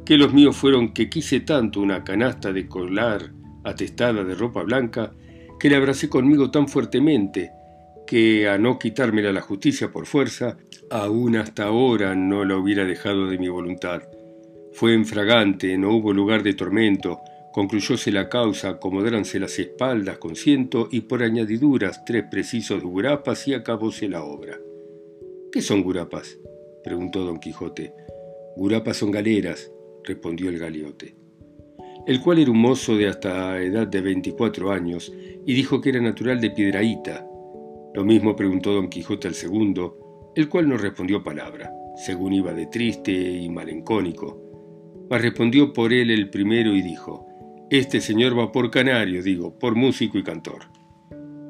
que 0.05 0.17
los 0.17 0.33
míos 0.33 0.57
fueron 0.57 0.93
que 0.93 1.11
quise 1.11 1.41
tanto 1.41 1.81
una 1.81 2.05
canasta 2.05 2.53
de 2.53 2.69
colar 2.69 3.33
atestada 3.65 4.25
de 4.25 4.35
ropa 4.35 4.63
blanca, 4.63 5.13
que 5.59 5.69
le 5.69 5.77
abracé 5.77 6.09
conmigo 6.09 6.51
tan 6.51 6.69
fuertemente, 6.69 7.51
que 8.07 8.49
a 8.49 8.57
no 8.59 8.79
quitármela 8.79 9.33
la 9.33 9.43
justicia 9.43 9.91
por 9.91 10.07
fuerza, 10.07 10.57
aún 10.91 11.37
hasta 11.37 11.65
ahora 11.65 12.15
no 12.15 12.45
la 12.45 12.57
hubiera 12.57 12.85
dejado 12.85 13.27
de 13.27 13.39
mi 13.39 13.49
voluntad. 13.49 14.03
Fue 14.73 14.95
enfragante, 14.95 15.77
no 15.77 15.91
hubo 15.91 16.13
lugar 16.13 16.43
de 16.43 16.55
tormento, 16.55 17.21
concluyóse 17.53 18.13
la 18.13 18.29
causa, 18.29 18.71
acomodáranse 18.71 19.41
las 19.41 19.59
espaldas 19.59 20.19
con 20.19 20.37
ciento 20.37 20.89
y 20.91 21.03
por 21.03 21.23
añadiduras 21.23 22.05
tres 22.05 22.25
precisos 22.31 22.83
gurapas 22.83 23.49
y 23.49 23.55
acabóse 23.55 24.09
la 24.09 24.23
obra. 24.23 24.57
¿Qué 25.51 25.63
son 25.63 25.83
gurapas? 25.83 26.39
preguntó 26.85 27.25
don 27.25 27.39
Quijote. 27.39 27.95
Gurapas 28.57 28.99
son 28.99 29.11
galeras, 29.11 29.73
respondió 30.05 30.51
el 30.51 30.59
galiote. 30.59 31.17
El 32.07 32.21
cual 32.21 32.39
era 32.39 32.51
un 32.51 32.59
mozo 32.59 32.97
de 32.97 33.09
hasta 33.09 33.61
edad 33.63 33.87
de 33.87 34.01
veinticuatro 34.01 34.71
años 34.71 35.13
y 35.47 35.55
dijo 35.55 35.81
que 35.81 35.91
era 35.91 36.01
natural 36.01 36.41
de 36.41 36.51
Piedraíta, 36.51 37.27
lo 37.95 38.05
mismo 38.05 38.37
preguntó 38.37 38.73
don 38.73 38.89
Quijote 38.89 39.29
al 39.29 39.35
segundo, 39.35 40.33
el 40.37 40.49
cual 40.49 40.69
no 40.69 40.77
respondió 40.77 41.25
palabra, 41.25 41.73
según 41.97 42.35
iba 42.35 42.53
de 42.53 42.67
triste 42.67 43.13
y 43.13 43.49
malencónico. 43.49 44.41
Mas 45.09 45.23
respondió 45.23 45.73
por 45.73 45.93
él 45.93 46.11
el 46.11 46.29
primero 46.29 46.77
y 46.77 46.83
dijo, 46.83 47.27
Este 47.71 48.01
señor 48.01 48.39
va 48.39 48.53
por 48.53 48.71
canario, 48.71 49.23
digo, 49.23 49.59
por 49.59 49.75
músico 49.75 50.19
y 50.19 50.23
cantor. 50.23 50.67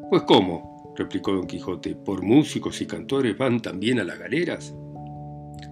Pues 0.08 0.22
cómo, 0.22 0.67
replicó 0.98 1.32
don 1.32 1.46
Quijote, 1.46 1.94
¿por 1.94 2.22
músicos 2.22 2.80
y 2.80 2.86
cantores 2.86 3.38
van 3.38 3.60
también 3.60 4.00
a 4.00 4.04
las 4.04 4.18
galeras? 4.18 4.74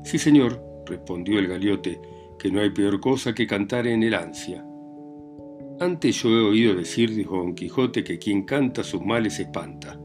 Sí, 0.04 0.18
señor, 0.18 0.62
respondió 0.86 1.38
el 1.38 1.48
galiote, 1.48 2.00
que 2.38 2.50
no 2.50 2.60
hay 2.60 2.70
peor 2.70 3.00
cosa 3.00 3.34
que 3.34 3.46
cantar 3.46 3.86
en 3.88 4.04
el 4.04 4.14
ansia. 4.14 4.64
Antes 5.80 6.22
yo 6.22 6.30
he 6.30 6.42
oído 6.42 6.74
decir, 6.74 7.14
dijo 7.14 7.36
don 7.36 7.54
Quijote, 7.54 8.04
que 8.04 8.18
quien 8.18 8.44
canta 8.44 8.84
sus 8.84 9.02
males 9.02 9.38
espanta. 9.40 10.00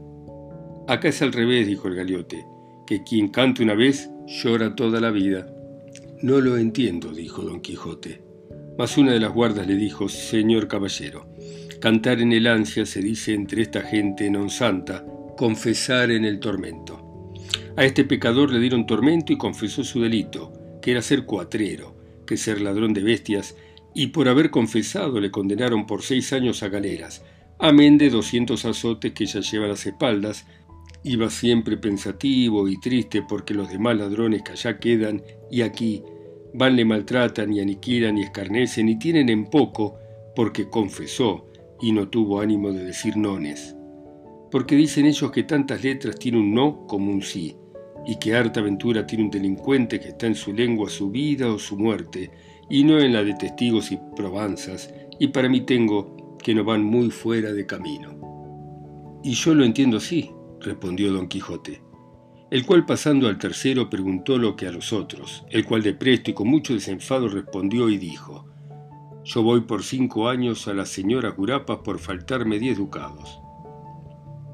Acá 0.88 1.08
es 1.08 1.22
al 1.22 1.32
revés, 1.32 1.66
dijo 1.66 1.88
el 1.88 1.94
galiote, 1.94 2.44
que 2.86 3.02
quien 3.04 3.28
canta 3.28 3.62
una 3.62 3.74
vez 3.74 4.10
llora 4.26 4.74
toda 4.74 5.00
la 5.00 5.10
vida. 5.10 5.46
No 6.20 6.40
lo 6.40 6.58
entiendo, 6.58 7.12
dijo 7.12 7.42
don 7.42 7.60
Quijote. 7.60 8.22
Mas 8.76 8.98
una 8.98 9.12
de 9.12 9.20
las 9.20 9.32
guardas 9.32 9.66
le 9.66 9.76
dijo, 9.76 10.08
Señor 10.08 10.66
caballero, 10.66 11.26
cantar 11.80 12.20
en 12.20 12.32
el 12.32 12.46
ansia 12.46 12.86
se 12.86 13.00
dice 13.00 13.34
entre 13.34 13.62
esta 13.62 13.82
gente 13.82 14.30
non 14.30 14.50
santa, 14.50 15.04
confesar 15.36 16.10
en 16.10 16.24
el 16.24 16.40
tormento. 16.40 17.32
A 17.76 17.84
este 17.84 18.04
pecador 18.04 18.52
le 18.52 18.60
dieron 18.60 18.86
tormento 18.86 19.32
y 19.32 19.38
confesó 19.38 19.84
su 19.84 20.00
delito, 20.02 20.52
que 20.80 20.92
era 20.92 21.02
ser 21.02 21.24
cuatrero, 21.24 21.96
que 22.26 22.36
ser 22.36 22.60
ladrón 22.60 22.92
de 22.92 23.02
bestias, 23.02 23.56
y 23.94 24.08
por 24.08 24.28
haber 24.28 24.50
confesado 24.50 25.20
le 25.20 25.30
condenaron 25.30 25.86
por 25.86 26.02
seis 26.02 26.32
años 26.32 26.62
a 26.62 26.68
galeras, 26.68 27.22
amén 27.58 27.98
de 27.98 28.10
doscientos 28.10 28.64
azotes 28.64 29.12
que 29.12 29.26
ya 29.26 29.40
lleva 29.40 29.66
a 29.66 29.68
las 29.68 29.86
espaldas, 29.86 30.46
Iba 31.04 31.30
siempre 31.30 31.76
pensativo 31.76 32.68
y 32.68 32.78
triste 32.78 33.22
porque 33.22 33.54
los 33.54 33.68
demás 33.68 33.96
ladrones 33.96 34.42
que 34.42 34.52
allá 34.52 34.78
quedan 34.78 35.22
y 35.50 35.62
aquí 35.62 36.04
van 36.54 36.76
le 36.76 36.84
maltratan 36.84 37.52
y 37.52 37.60
aniquilan 37.60 38.18
y 38.18 38.22
escarnecen 38.22 38.88
y 38.88 38.98
tienen 38.98 39.28
en 39.28 39.46
poco 39.46 39.98
porque 40.36 40.68
confesó 40.68 41.48
y 41.80 41.90
no 41.90 42.08
tuvo 42.08 42.40
ánimo 42.40 42.70
de 42.70 42.84
decir 42.84 43.16
nones. 43.16 43.74
Porque 44.52 44.76
dicen 44.76 45.06
ellos 45.06 45.32
que 45.32 45.44
tantas 45.44 45.82
letras 45.82 46.16
tiene 46.18 46.38
un 46.38 46.54
no 46.54 46.86
como 46.86 47.10
un 47.10 47.22
sí, 47.22 47.56
y 48.06 48.16
que 48.18 48.34
harta 48.34 48.60
aventura 48.60 49.06
tiene 49.06 49.24
un 49.24 49.30
delincuente 49.30 49.98
que 49.98 50.08
está 50.08 50.26
en 50.26 50.34
su 50.34 50.52
lengua 50.52 50.90
su 50.90 51.10
vida 51.10 51.50
o 51.50 51.58
su 51.58 51.76
muerte, 51.76 52.30
y 52.68 52.84
no 52.84 53.00
en 53.00 53.12
la 53.14 53.24
de 53.24 53.34
testigos 53.34 53.90
y 53.92 53.98
probanzas, 54.14 54.92
y 55.18 55.28
para 55.28 55.48
mí 55.48 55.62
tengo 55.62 56.36
que 56.36 56.54
no 56.54 56.64
van 56.64 56.84
muy 56.84 57.10
fuera 57.10 57.52
de 57.52 57.66
camino. 57.66 59.20
Y 59.24 59.32
yo 59.32 59.54
lo 59.54 59.64
entiendo 59.64 59.96
así, 59.96 60.30
respondió 60.60 61.12
don 61.12 61.28
Quijote, 61.28 61.82
el 62.50 62.66
cual 62.66 62.84
pasando 62.84 63.28
al 63.28 63.38
tercero 63.38 63.88
preguntó 63.88 64.36
lo 64.36 64.56
que 64.56 64.66
a 64.66 64.72
los 64.72 64.92
otros, 64.92 65.44
el 65.50 65.64
cual 65.64 65.82
de 65.82 65.94
presto 65.94 66.30
y 66.30 66.34
con 66.34 66.48
mucho 66.48 66.74
desenfado 66.74 67.28
respondió 67.28 67.88
y 67.88 67.96
dijo, 67.96 68.46
Yo 69.24 69.42
voy 69.42 69.62
por 69.62 69.82
cinco 69.82 70.28
años 70.28 70.68
a 70.68 70.74
la 70.74 70.84
señora 70.84 71.30
Gurapa 71.30 71.82
por 71.82 71.98
faltarme 71.98 72.58
diez 72.58 72.76
ducados. 72.76 73.41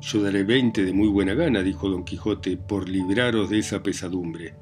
Yo 0.00 0.22
daré 0.22 0.44
veinte 0.44 0.84
de 0.84 0.92
muy 0.92 1.08
buena 1.08 1.34
gana, 1.34 1.62
dijo 1.62 1.88
don 1.88 2.04
Quijote, 2.04 2.56
por 2.56 2.88
libraros 2.88 3.50
de 3.50 3.58
esa 3.58 3.82
pesadumbre. 3.82 4.54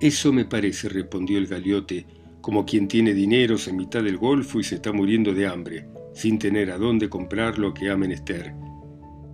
Eso 0.00 0.32
me 0.32 0.44
parece, 0.44 0.88
respondió 0.88 1.38
el 1.38 1.46
galiote, 1.46 2.06
como 2.40 2.64
quien 2.64 2.88
tiene 2.88 3.14
dineros 3.14 3.68
en 3.68 3.76
mitad 3.76 4.02
del 4.02 4.16
golfo 4.16 4.58
y 4.58 4.64
se 4.64 4.76
está 4.76 4.92
muriendo 4.92 5.34
de 5.34 5.46
hambre, 5.46 5.86
sin 6.14 6.38
tener 6.38 6.70
a 6.70 6.78
dónde 6.78 7.08
comprar 7.08 7.58
lo 7.58 7.74
que 7.74 7.90
ha 7.90 7.96
menester 7.96 8.54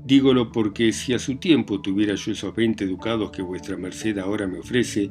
Dígolo 0.06 0.52
porque 0.52 0.92
si 0.92 1.14
a 1.14 1.18
su 1.18 1.36
tiempo 1.36 1.80
tuviera 1.80 2.14
yo 2.14 2.30
esos 2.30 2.54
veinte 2.54 2.86
ducados 2.86 3.32
que 3.32 3.42
vuestra 3.42 3.76
merced 3.76 4.16
ahora 4.18 4.46
me 4.46 4.60
ofrece, 4.60 5.10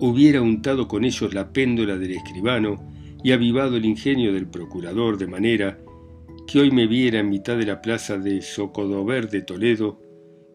hubiera 0.00 0.40
untado 0.40 0.88
con 0.88 1.04
ellos 1.04 1.34
la 1.34 1.52
péndola 1.52 1.98
del 1.98 2.12
escribano 2.12 2.82
y 3.22 3.32
avivado 3.32 3.76
el 3.76 3.84
ingenio 3.84 4.32
del 4.32 4.46
procurador 4.46 5.18
de 5.18 5.26
manera 5.26 5.78
que 6.52 6.60
hoy 6.60 6.70
me 6.70 6.86
viera 6.86 7.20
en 7.20 7.30
mitad 7.30 7.56
de 7.56 7.64
la 7.64 7.80
plaza 7.80 8.18
de 8.18 8.42
Socodover 8.42 9.30
de 9.30 9.40
Toledo 9.40 9.98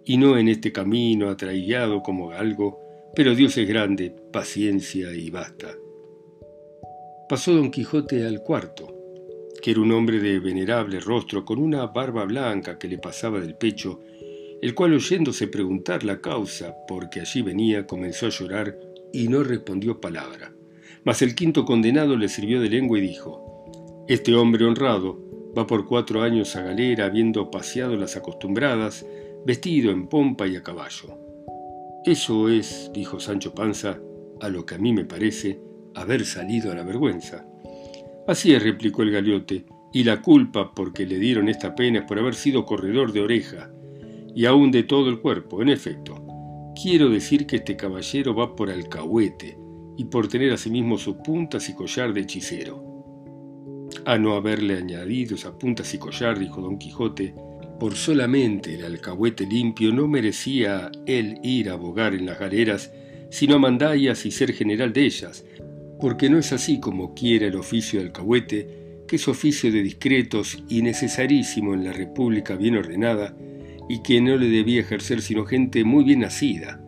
y 0.06 0.18
no 0.18 0.38
en 0.38 0.48
este 0.48 0.72
camino 0.72 1.28
atraigado 1.28 2.04
como 2.04 2.30
algo, 2.30 2.80
pero 3.16 3.34
Dios 3.34 3.58
es 3.58 3.68
grande, 3.68 4.14
paciencia 4.32 5.12
y 5.16 5.32
basta. 5.32 5.74
Pasó 7.28 7.56
don 7.56 7.72
Quijote 7.72 8.28
al 8.28 8.44
cuarto, 8.44 8.94
que 9.60 9.72
era 9.72 9.82
un 9.82 9.92
hombre 9.92 10.20
de 10.20 10.38
venerable 10.38 11.00
rostro, 11.00 11.44
con 11.44 11.58
una 11.58 11.88
barba 11.88 12.26
blanca 12.26 12.78
que 12.78 12.88
le 12.88 13.00
pasaba 13.00 13.40
del 13.40 13.56
pecho, 13.56 14.00
el 14.62 14.76
cual 14.76 14.94
oyéndose 14.94 15.48
preguntar 15.48 16.04
la 16.04 16.22
causa 16.22 16.76
por 16.88 17.10
que 17.10 17.22
allí 17.22 17.42
venía, 17.42 17.88
comenzó 17.88 18.28
a 18.28 18.30
llorar 18.30 18.78
y 19.12 19.30
no 19.30 19.44
respondió 19.44 20.00
palabra. 20.00 20.54
Mas 21.04 21.24
el 21.24 21.34
quinto 21.34 21.66
condenado 21.66 22.16
le 22.16 22.30
sirvió 22.30 22.62
de 22.62 22.70
lengua 22.70 23.00
y 23.00 23.02
dijo, 23.02 24.06
Este 24.08 24.36
hombre 24.36 24.64
honrado 24.64 25.27
va 25.58 25.66
por 25.66 25.88
cuatro 25.88 26.22
años 26.22 26.56
a 26.56 26.62
galera, 26.62 27.06
habiendo 27.06 27.50
paseado 27.50 27.96
las 27.96 28.16
acostumbradas, 28.16 29.06
vestido 29.46 29.92
en 29.92 30.08
pompa 30.08 30.46
y 30.48 30.56
a 30.56 30.64
caballo. 30.64 31.18
Eso 32.06 32.50
es, 32.50 32.92
dijo 32.94 33.20
Sancho 33.20 33.56
Panza, 33.56 34.00
a 34.40 34.50
lo 34.50 34.66
que 34.66 34.76
a 34.76 34.78
mí 34.78 34.94
me 34.94 35.06
parece, 35.06 35.60
haber 35.96 36.26
salido 36.26 36.72
a 36.72 36.76
la 36.76 36.84
vergüenza. 36.84 37.46
Así 38.28 38.54
es, 38.54 38.62
replicó 38.62 39.02
el 39.02 39.12
galiote, 39.12 39.66
y 39.94 40.04
la 40.04 40.22
culpa 40.22 40.74
porque 40.76 41.06
le 41.06 41.18
dieron 41.18 41.50
esta 41.50 41.74
pena 41.74 42.00
es 42.00 42.06
por 42.06 42.20
haber 42.20 42.36
sido 42.36 42.66
corredor 42.66 43.12
de 43.12 43.22
oreja, 43.22 43.72
y 44.36 44.46
aún 44.46 44.70
de 44.70 44.84
todo 44.84 45.10
el 45.10 45.20
cuerpo, 45.22 45.62
en 45.62 45.70
efecto. 45.70 46.24
Quiero 46.80 47.10
decir 47.10 47.48
que 47.48 47.56
este 47.56 47.76
caballero 47.76 48.36
va 48.36 48.56
por 48.56 48.70
alcahuete, 48.70 49.58
y 49.98 50.06
por 50.06 50.28
tener 50.28 50.54
asimismo 50.54 50.98
sus 50.98 51.16
puntas 51.18 51.68
y 51.70 51.74
collar 51.74 52.14
de 52.14 52.22
hechicero. 52.22 52.87
A 54.06 54.18
no 54.18 54.36
haberle 54.36 54.78
añadido 54.78 55.36
esas 55.36 55.54
puntas 55.54 55.94
y 55.94 55.98
collar, 55.98 56.40
dijo 56.40 56.62
don 56.62 56.78
Quijote, 56.78 57.34
por 57.80 57.96
solamente 57.96 58.76
el 58.76 58.86
alcahuete 58.86 59.46
limpio 59.46 59.94
no 59.94 60.08
merecía 60.08 60.92
él 61.06 61.40
ir 61.44 61.70
a 61.70 61.74
abogar 61.74 62.14
en 62.14 62.26
las 62.26 62.40
galeras, 62.40 62.92
sino 63.30 63.56
a 63.56 63.60
mandallas 63.60 64.26
y 64.26 64.32
ser 64.32 64.54
general 64.54 64.94
de 64.94 65.06
ellas, 65.06 65.46
porque 66.00 66.30
no 66.30 66.38
es 66.38 66.54
así 66.54 66.80
como 66.80 67.14
quiere 67.14 67.48
el 67.48 67.56
oficio 67.56 68.00
del 68.00 68.08
alcahuete, 68.08 69.04
que 69.08 69.16
es 69.16 69.28
oficio 69.28 69.72
de 69.72 69.84
discretos 69.84 70.58
y 70.70 70.82
necesarísimo 70.82 71.74
en 71.74 71.84
la 71.84 71.94
república 71.94 72.56
bien 72.56 72.78
ordenada, 72.78 73.36
y 73.90 74.02
que 74.02 74.22
no 74.22 74.36
le 74.36 74.50
debía 74.50 74.82
ejercer 74.82 75.22
sino 75.22 75.46
gente 75.46 75.84
muy 75.84 76.04
bien 76.04 76.22
nacida, 76.22 76.82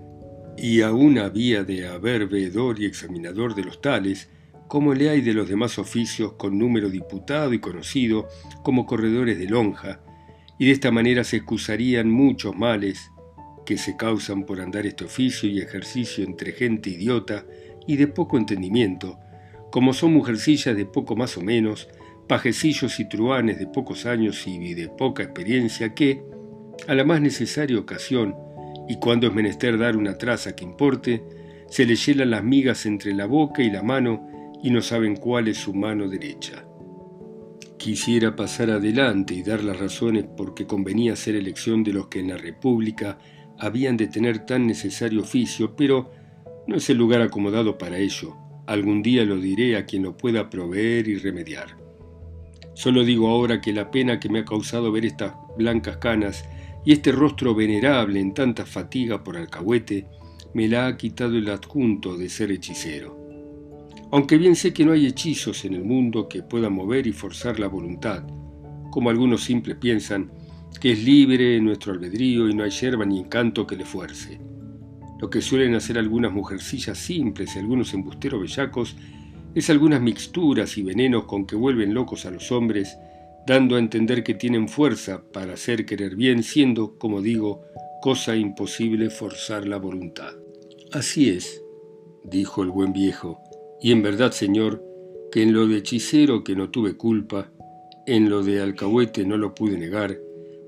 y 0.57 0.81
aún 0.81 1.17
había 1.17 1.63
de 1.63 1.87
haber 1.87 2.27
veedor 2.27 2.81
y 2.81 2.85
examinador 2.85 3.55
de 3.55 3.63
los 3.63 3.79
tales, 3.79 4.29
como 4.69 4.93
le 4.93 5.09
hay 5.09 5.21
de 5.21 5.33
los 5.33 5.49
demás 5.49 5.79
oficios 5.79 6.33
con 6.33 6.59
número 6.59 6.91
diputado 6.91 7.53
y 7.53 7.59
conocido, 7.59 8.27
como 8.61 8.85
corredores 8.85 9.39
de 9.39 9.49
lonja, 9.49 9.99
y 10.59 10.67
de 10.67 10.71
esta 10.71 10.91
manera 10.91 11.23
se 11.23 11.37
excusarían 11.37 12.11
muchos 12.11 12.55
males 12.55 13.11
que 13.65 13.79
se 13.79 13.97
causan 13.97 14.45
por 14.45 14.61
andar 14.61 14.85
este 14.85 15.05
oficio 15.05 15.49
y 15.49 15.59
ejercicio 15.59 16.23
entre 16.23 16.51
gente 16.51 16.91
idiota 16.91 17.45
y 17.87 17.97
de 17.97 18.05
poco 18.05 18.37
entendimiento, 18.37 19.17
como 19.71 19.91
son 19.91 20.13
mujercillas 20.13 20.77
de 20.77 20.85
poco 20.85 21.15
más 21.15 21.35
o 21.35 21.41
menos, 21.41 21.89
pajecillos 22.27 22.99
y 22.99 23.09
truanes 23.09 23.57
de 23.57 23.65
pocos 23.65 24.05
años 24.05 24.45
y 24.45 24.75
de 24.75 24.87
poca 24.87 25.23
experiencia 25.23 25.95
que, 25.95 26.21
a 26.87 26.93
la 26.93 27.03
más 27.03 27.21
necesaria 27.21 27.79
ocasión, 27.79 28.35
y 28.87 28.99
cuando 28.99 29.25
es 29.25 29.33
menester 29.33 29.79
dar 29.79 29.97
una 29.97 30.19
traza 30.19 30.55
que 30.55 30.63
importe, 30.63 31.23
se 31.69 31.87
le 31.87 31.95
hielan 31.95 32.29
las 32.29 32.43
migas 32.43 32.85
entre 32.85 33.15
la 33.15 33.25
boca 33.25 33.63
y 33.63 33.71
la 33.71 33.81
mano 33.81 34.28
y 34.61 34.71
no 34.71 34.81
saben 34.81 35.15
cuál 35.15 35.47
es 35.47 35.57
su 35.57 35.73
mano 35.73 36.07
derecha. 36.07 36.65
Quisiera 37.77 38.35
pasar 38.35 38.71
adelante 38.71 39.33
y 39.33 39.41
dar 39.41 39.63
las 39.63 39.79
razones 39.79 40.25
por 40.25 40.53
qué 40.53 40.67
convenía 40.67 41.13
hacer 41.13 41.35
elección 41.35 41.83
de 41.83 41.93
los 41.93 42.07
que 42.07 42.19
en 42.19 42.27
la 42.27 42.37
República 42.37 43.17
habían 43.57 43.95
de 43.95 44.07
tener 44.07 44.45
tan 44.45 44.67
necesario 44.67 45.21
oficio, 45.21 45.75
pero 45.75 46.11
no 46.67 46.75
es 46.75 46.89
el 46.89 46.97
lugar 46.97 47.21
acomodado 47.21 47.77
para 47.77 47.97
ello. 47.97 48.35
Algún 48.67 49.01
día 49.01 49.23
lo 49.23 49.37
diré 49.37 49.77
a 49.77 49.85
quien 49.85 50.03
lo 50.03 50.17
pueda 50.17 50.49
proveer 50.49 51.07
y 51.07 51.15
remediar. 51.15 51.77
Solo 52.73 53.03
digo 53.03 53.29
ahora 53.29 53.61
que 53.61 53.73
la 53.73 53.91
pena 53.91 54.19
que 54.19 54.29
me 54.29 54.39
ha 54.39 54.45
causado 54.45 54.91
ver 54.91 55.05
estas 55.05 55.33
blancas 55.57 55.97
canas 55.97 56.45
y 56.85 56.91
este 56.91 57.11
rostro 57.11 57.55
venerable 57.55 58.19
en 58.19 58.33
tanta 58.33 58.65
fatiga 58.65 59.23
por 59.23 59.37
alcahuete, 59.37 60.05
me 60.53 60.67
la 60.67 60.87
ha 60.87 60.97
quitado 60.97 61.37
el 61.37 61.49
adjunto 61.49 62.17
de 62.17 62.29
ser 62.29 62.51
hechicero 62.51 63.18
aunque 64.11 64.37
bien 64.37 64.55
sé 64.55 64.73
que 64.73 64.85
no 64.85 64.91
hay 64.91 65.05
hechizos 65.05 65.65
en 65.65 65.75
el 65.75 65.83
mundo 65.83 66.27
que 66.27 66.41
puedan 66.41 66.73
mover 66.73 67.05
y 67.05 67.11
forzar 67.11 67.59
la 67.59 67.67
voluntad, 67.67 68.23
como 68.89 69.09
algunos 69.09 69.43
simples 69.43 69.77
piensan, 69.77 70.31
que 70.81 70.93
es 70.93 71.03
libre 71.03 71.59
nuestro 71.61 71.93
albedrío 71.93 72.49
y 72.49 72.55
no 72.55 72.63
hay 72.63 72.71
yerba 72.71 73.05
ni 73.05 73.19
encanto 73.19 73.67
que 73.67 73.75
le 73.75 73.85
fuerce. 73.85 74.39
Lo 75.19 75.29
que 75.29 75.41
suelen 75.41 75.75
hacer 75.75 75.97
algunas 75.97 76.31
mujercillas 76.31 76.97
simples 76.97 77.55
y 77.55 77.59
algunos 77.59 77.93
embusteros 77.93 78.41
bellacos 78.41 78.95
es 79.53 79.69
algunas 79.69 80.01
mixturas 80.01 80.77
y 80.77 80.83
venenos 80.83 81.25
con 81.25 81.45
que 81.45 81.55
vuelven 81.55 81.93
locos 81.93 82.25
a 82.25 82.31
los 82.31 82.51
hombres, 82.51 82.97
dando 83.45 83.75
a 83.75 83.79
entender 83.79 84.23
que 84.23 84.33
tienen 84.33 84.69
fuerza 84.69 85.23
para 85.33 85.53
hacer 85.53 85.85
querer 85.85 86.15
bien, 86.15 86.43
siendo, 86.43 86.97
como 86.97 87.21
digo, 87.21 87.63
cosa 88.01 88.35
imposible 88.35 89.09
forzar 89.09 89.67
la 89.67 89.77
voluntad. 89.77 90.33
Así 90.93 91.29
es, 91.29 91.61
dijo 92.23 92.63
el 92.63 92.69
buen 92.69 92.93
viejo, 92.93 93.41
y 93.81 93.91
en 93.91 94.01
verdad, 94.01 94.31
Señor, 94.31 94.83
que 95.31 95.43
en 95.43 95.53
lo 95.53 95.67
de 95.67 95.77
hechicero 95.77 96.43
que 96.43 96.55
no 96.55 96.69
tuve 96.69 96.97
culpa, 96.97 97.51
en 98.05 98.29
lo 98.29 98.43
de 98.43 98.61
alcahuete 98.61 99.25
no 99.25 99.37
lo 99.37 99.53
pude 99.53 99.77
negar, 99.77 100.17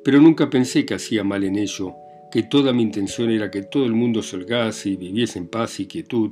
pero 0.04 0.22
nunca 0.22 0.50
pensé 0.50 0.86
que 0.86 0.94
hacía 0.94 1.24
mal 1.24 1.44
en 1.44 1.58
ello, 1.58 1.96
que 2.32 2.44
toda 2.44 2.74
mi 2.74 2.84
intención 2.84 3.30
era 3.30 3.52
que 3.52 3.64
todo 3.64 3.86
el 3.86 3.94
mundo 3.94 4.22
solgase 4.22 4.90
y 4.90 4.96
viviese 4.96 5.40
en 5.40 5.48
paz 5.48 5.80
y 5.80 5.88
quietud, 5.88 6.32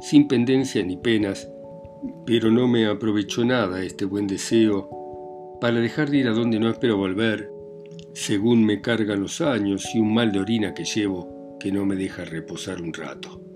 sin 0.00 0.28
pendencia 0.28 0.82
ni 0.82 0.96
penas, 0.96 1.48
pero 2.26 2.50
no 2.50 2.68
me 2.68 2.86
aprovechó 2.86 3.44
nada 3.44 3.82
este 3.82 4.04
buen 4.04 4.26
deseo 4.26 5.58
para 5.60 5.80
dejar 5.80 6.10
de 6.10 6.18
ir 6.18 6.28
a 6.28 6.32
donde 6.32 6.60
no 6.60 6.70
espero 6.70 6.96
volver, 6.96 7.50
según 8.14 8.64
me 8.64 8.80
cargan 8.80 9.20
los 9.20 9.40
años 9.40 9.84
y 9.94 9.98
un 9.98 10.14
mal 10.14 10.32
de 10.32 10.40
orina 10.40 10.74
que 10.74 10.84
llevo 10.84 11.58
que 11.58 11.70
no 11.70 11.84
me 11.84 11.96
deja 11.96 12.24
reposar 12.24 12.80
un 12.80 12.92
rato. 12.92 13.49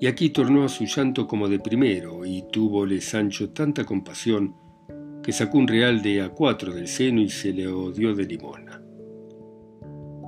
Y 0.00 0.06
aquí 0.06 0.30
tornó 0.30 0.64
a 0.64 0.68
su 0.68 0.84
llanto 0.84 1.26
como 1.26 1.48
de 1.48 1.58
primero, 1.58 2.24
y 2.24 2.44
túvole 2.50 3.00
Sancho 3.00 3.50
tanta 3.50 3.84
compasión 3.84 4.54
que 5.22 5.32
sacó 5.32 5.58
un 5.58 5.68
real 5.68 6.00
de 6.00 6.22
a 6.22 6.30
cuatro 6.30 6.72
del 6.72 6.88
seno 6.88 7.20
y 7.20 7.28
se 7.28 7.52
le 7.52 7.68
odió 7.68 8.14
de 8.14 8.24
limona. 8.24 8.80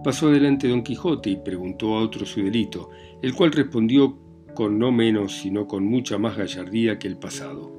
Pasó 0.04 0.28
adelante 0.28 0.68
don 0.68 0.82
Quijote 0.82 1.30
y 1.30 1.36
preguntó 1.36 1.94
a 1.94 2.02
otro 2.02 2.26
su 2.26 2.42
delito, 2.42 2.90
el 3.22 3.34
cual 3.34 3.52
respondió 3.52 4.18
con 4.54 4.78
no 4.78 4.90
menos 4.90 5.36
sino 5.36 5.66
con 5.66 5.84
mucha 5.84 6.18
más 6.18 6.36
gallardía 6.36 6.98
que 6.98 7.08
el 7.08 7.16
pasado. 7.16 7.70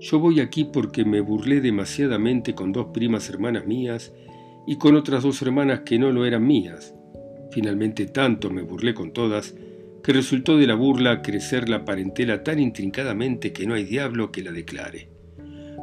Yo 0.00 0.18
voy 0.18 0.40
aquí 0.40 0.64
porque 0.64 1.04
me 1.04 1.20
burlé 1.20 1.60
demasiadamente 1.60 2.54
con 2.54 2.72
dos 2.72 2.86
primas 2.92 3.28
hermanas 3.28 3.66
mías 3.66 4.12
y 4.66 4.76
con 4.76 4.94
otras 4.94 5.22
dos 5.24 5.42
hermanas 5.42 5.80
que 5.80 5.98
no 5.98 6.10
lo 6.12 6.24
eran 6.24 6.46
mías. 6.46 6.94
Finalmente 7.50 8.06
tanto 8.06 8.50
me 8.50 8.62
burlé 8.62 8.94
con 8.94 9.12
todas 9.12 9.54
que 10.08 10.14
resultó 10.14 10.56
de 10.56 10.66
la 10.66 10.74
burla 10.74 11.20
crecer 11.20 11.68
la 11.68 11.84
parentela 11.84 12.42
tan 12.42 12.58
intrincadamente 12.60 13.52
que 13.52 13.66
no 13.66 13.74
hay 13.74 13.84
diablo 13.84 14.32
que 14.32 14.42
la 14.42 14.52
declare. 14.52 15.10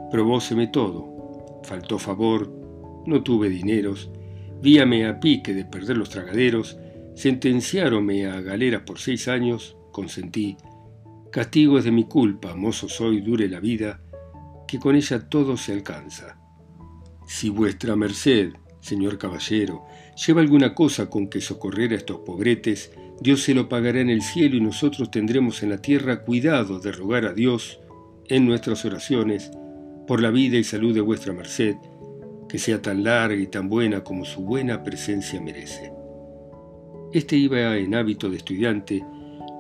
Probóseme 0.10 0.66
todo, 0.66 1.62
faltó 1.64 2.00
favor, 2.00 2.52
no 3.06 3.22
tuve 3.22 3.50
dineros, 3.50 4.10
víame 4.64 5.06
a 5.06 5.20
pique 5.20 5.54
de 5.54 5.64
perder 5.64 5.98
los 5.98 6.10
tragaderos, 6.10 6.76
sentenciáronme 7.14 8.26
a 8.26 8.42
galera 8.42 8.84
por 8.84 8.98
seis 8.98 9.28
años, 9.28 9.78
consentí, 9.92 10.58
castigo 11.32 11.78
es 11.78 11.84
de 11.84 11.92
mi 11.92 12.06
culpa, 12.06 12.56
mozo 12.56 12.90
soy, 12.90 13.22
dure 13.22 13.48
la 13.48 13.60
vida, 13.60 14.02
que 14.68 14.80
con 14.80 14.96
ella 14.96 15.30
todo 15.30 15.56
se 15.56 15.72
alcanza. 15.72 16.40
Si 17.28 17.52
vuestra 17.52 17.96
merced, 17.96 18.54
señor 18.82 19.20
caballero, 19.20 19.86
lleva 20.16 20.42
alguna 20.42 20.74
cosa 20.74 21.10
con 21.10 21.28
que 21.28 21.42
socorrer 21.42 21.92
a 21.94 21.98
estos 21.98 22.20
pobretes, 22.20 22.92
Dios 23.22 23.44
se 23.44 23.54
lo 23.54 23.70
pagará 23.70 24.00
en 24.02 24.10
el 24.10 24.22
cielo 24.22 24.56
y 24.56 24.62
nosotros 24.62 25.12
tendremos 25.12 25.64
en 25.64 25.70
la 25.70 25.82
tierra 25.82 26.22
cuidado 26.24 26.80
de 26.80 26.92
rogar 26.92 27.26
a 27.26 27.34
Dios 27.34 27.80
en 28.28 28.46
nuestras 28.46 28.84
oraciones 28.86 29.52
por 30.08 30.22
la 30.22 30.32
vida 30.32 30.58
y 30.58 30.64
salud 30.64 30.94
de 30.94 31.02
vuestra 31.02 31.34
merced, 31.34 31.76
que 32.50 32.60
sea 32.60 32.82
tan 32.82 33.04
larga 33.04 33.36
y 33.36 33.48
tan 33.48 33.70
buena 33.70 34.04
como 34.04 34.26
su 34.26 34.42
buena 34.42 34.84
presencia 34.84 35.42
merece. 35.42 35.92
Este 37.14 37.38
iba 37.38 37.78
en 37.78 37.96
hábito 37.96 38.30
de 38.30 38.38
estudiante 38.38 39.04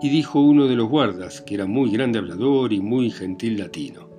y 0.01 0.09
dijo 0.09 0.41
uno 0.41 0.67
de 0.67 0.75
los 0.75 0.89
guardas, 0.89 1.41
que 1.41 1.55
era 1.55 1.65
muy 1.65 1.91
grande 1.91 2.19
hablador 2.19 2.73
y 2.73 2.81
muy 2.81 3.09
gentil 3.09 3.57
latino. 3.57 4.09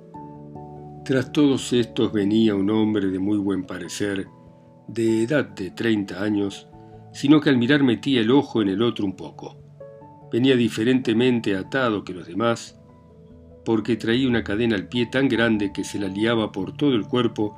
Tras 1.05 1.31
todos 1.31 1.71
estos 1.71 2.11
venía 2.11 2.55
un 2.55 2.69
hombre 2.69 3.07
de 3.07 3.19
muy 3.19 3.37
buen 3.37 3.63
parecer, 3.63 4.27
de 4.87 5.23
edad 5.23 5.45
de 5.49 5.71
treinta 5.71 6.21
años, 6.23 6.67
sino 7.13 7.41
que 7.41 7.49
al 7.49 7.57
mirar 7.57 7.83
metía 7.83 8.21
el 8.21 8.31
ojo 8.31 8.61
en 8.61 8.69
el 8.69 8.81
otro 8.81 9.05
un 9.05 9.15
poco. 9.15 9.57
Venía 10.31 10.55
diferentemente 10.55 11.55
atado 11.55 12.03
que 12.03 12.13
los 12.13 12.27
demás, 12.27 12.79
porque 13.65 13.97
traía 13.97 14.27
una 14.27 14.43
cadena 14.43 14.75
al 14.75 14.87
pie 14.87 15.07
tan 15.07 15.27
grande 15.27 15.71
que 15.73 15.83
se 15.83 15.99
la 15.99 16.07
liaba 16.07 16.51
por 16.51 16.75
todo 16.77 16.93
el 16.95 17.05
cuerpo 17.05 17.57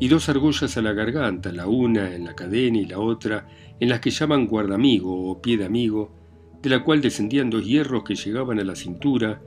y 0.00 0.08
dos 0.08 0.28
argollas 0.28 0.76
a 0.76 0.82
la 0.82 0.92
garganta, 0.92 1.52
la 1.52 1.66
una 1.66 2.14
en 2.14 2.24
la 2.24 2.34
cadena 2.34 2.78
y 2.78 2.86
la 2.86 2.98
otra 2.98 3.46
en 3.78 3.88
las 3.90 4.00
que 4.00 4.10
llaman 4.10 4.46
guardamigo 4.46 5.30
o 5.30 5.42
pie 5.42 5.58
de 5.58 5.66
amigo, 5.66 6.14
de 6.62 6.70
la 6.70 6.82
cual 6.82 7.02
descendían 7.02 7.50
dos 7.50 7.66
hierros 7.66 8.04
que 8.04 8.14
llegaban 8.14 8.58
a 8.58 8.64
la 8.64 8.74
cintura, 8.74 9.42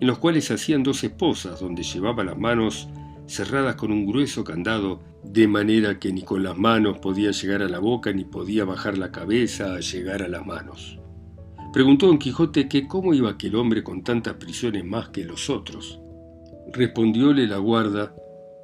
en 0.00 0.06
los 0.06 0.18
cuales 0.18 0.50
hacían 0.50 0.82
dos 0.82 1.02
esposas 1.02 1.60
donde 1.60 1.82
llevaba 1.82 2.22
las 2.22 2.38
manos 2.38 2.88
cerradas 3.26 3.76
con 3.76 3.92
un 3.92 4.06
grueso 4.06 4.44
candado, 4.44 5.00
de 5.24 5.48
manera 5.48 5.98
que 5.98 6.12
ni 6.12 6.22
con 6.22 6.42
las 6.42 6.56
manos 6.56 6.98
podía 6.98 7.30
llegar 7.32 7.62
a 7.62 7.68
la 7.68 7.78
boca 7.78 8.12
ni 8.12 8.24
podía 8.24 8.64
bajar 8.64 8.96
la 8.96 9.10
cabeza 9.10 9.74
a 9.74 9.80
llegar 9.80 10.22
a 10.22 10.28
las 10.28 10.46
manos. 10.46 10.98
Preguntó 11.72 12.06
don 12.06 12.18
Quijote 12.18 12.68
que 12.68 12.86
cómo 12.86 13.12
iba 13.12 13.30
aquel 13.30 13.56
hombre 13.56 13.82
con 13.82 14.02
tantas 14.02 14.34
prisiones 14.34 14.84
más 14.84 15.10
que 15.10 15.24
los 15.24 15.50
otros. 15.50 16.00
Respondióle 16.72 17.46
la 17.46 17.58
guarda, 17.58 18.14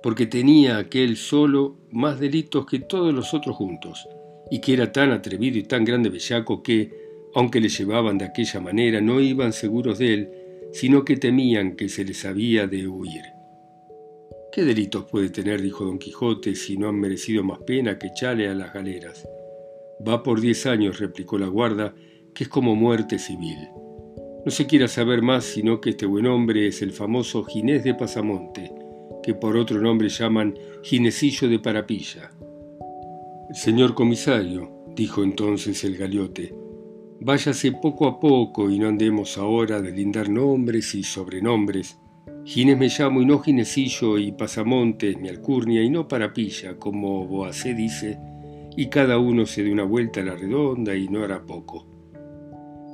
porque 0.03 0.27
tenía 0.27 0.79
aquel 0.79 1.17
solo 1.17 1.79
más 1.91 2.19
delitos 2.19 2.65
que 2.67 2.79
todos 2.79 3.13
los 3.13 3.35
otros 3.35 3.57
juntos, 3.57 4.09
y 4.51 4.61
que 4.61 4.73
era 4.73 4.93
tan 4.93 5.13
atrevido 5.13 5.59
y 5.59 5.65
tan 5.65 5.85
grande 5.85 6.09
bellaco 6.09 6.63
que, 6.63 6.91
aunque 7.35 7.61
le 7.61 7.69
llevaban 7.69 8.19
de 8.19 8.25
aquella 8.25 8.61
manera, 8.61 9.01
no 9.01 9.21
iban 9.21 9.53
seguros 9.53 9.99
de 9.99 10.15
él, 10.15 10.31
sino 10.73 11.05
que 11.05 11.17
temían 11.17 11.77
que 11.77 11.89
se 11.89 12.05
les 12.05 12.25
había 12.25 12.67
de 12.67 12.89
huir. 12.89 13.23
¿Qué 14.53 14.65
delitos 14.65 15.07
puede 15.07 15.31
tener, 15.31 15.63
dijo 15.63 15.87
don 15.87 15.99
Quijote, 15.99 16.55
si 16.55 16.77
no 16.77 16.91
han 16.91 17.01
merecido 17.01 17.43
más 17.43 17.61
pena 17.61 17.99
que 17.99 18.09
echarle 18.09 18.51
a 18.51 18.55
las 18.55 18.75
galeras? 18.75 19.27
Va 20.07 20.23
por 20.23 20.43
diez 20.43 20.67
años, 20.67 20.99
replicó 20.99 21.39
la 21.39 21.47
guarda, 21.47 21.95
que 22.35 22.45
es 22.45 22.51
como 22.51 22.77
muerte 22.77 23.19
civil. 23.19 23.57
No 24.45 24.51
se 24.51 24.67
quiera 24.67 24.89
saber 24.89 25.23
más 25.23 25.45
sino 25.45 25.81
que 25.81 25.91
este 25.91 26.05
buen 26.05 26.27
hombre 26.27 26.67
es 26.67 26.83
el 26.83 26.93
famoso 26.93 27.45
Ginés 27.45 27.83
de 27.83 27.95
Pasamonte, 27.95 28.71
que 29.23 29.33
por 29.33 29.57
otro 29.57 29.81
nombre 29.81 30.11
llaman 30.11 30.55
Ginesillo 30.83 31.49
de 31.49 31.59
Parapilla. 31.59 32.31
Señor 33.55 33.95
comisario, 33.95 34.85
dijo 34.95 35.23
entonces 35.23 35.83
el 35.83 35.97
galiote, 35.97 36.55
váyase 37.21 37.73
poco 37.73 38.07
a 38.07 38.21
poco 38.21 38.69
y 38.69 38.79
no 38.79 38.89
andemos 38.89 39.39
ahora 39.39 39.81
de 39.81 39.93
lindar 39.93 40.29
nombres 40.29 40.95
y 40.95 41.03
sobrenombres, 41.03 41.97
Ginés 42.45 42.77
me 42.77 42.89
llamo 42.89 43.23
y 43.23 43.27
no 43.27 43.39
Ginesillo 43.39 44.19
y 44.19 44.33
Pasamontes 44.33 45.17
mi 45.19 45.29
alcurnia 45.29 45.83
y 45.83 45.91
no 45.91 46.09
Parapilla, 46.09 46.77
como 46.77 47.27
Boacé 47.27 47.73
dice, 47.75 48.19
y 48.77 48.89
cada 48.89 49.19
uno 49.19 49.47
se 49.47 49.63
dé 49.63 49.71
una 49.71 49.85
vuelta 49.85 50.21
a 50.21 50.25
la 50.25 50.35
redonda 50.35 50.97
y 50.97 51.09
no 51.09 51.23
hará 51.23 51.45
poco. 51.45 51.87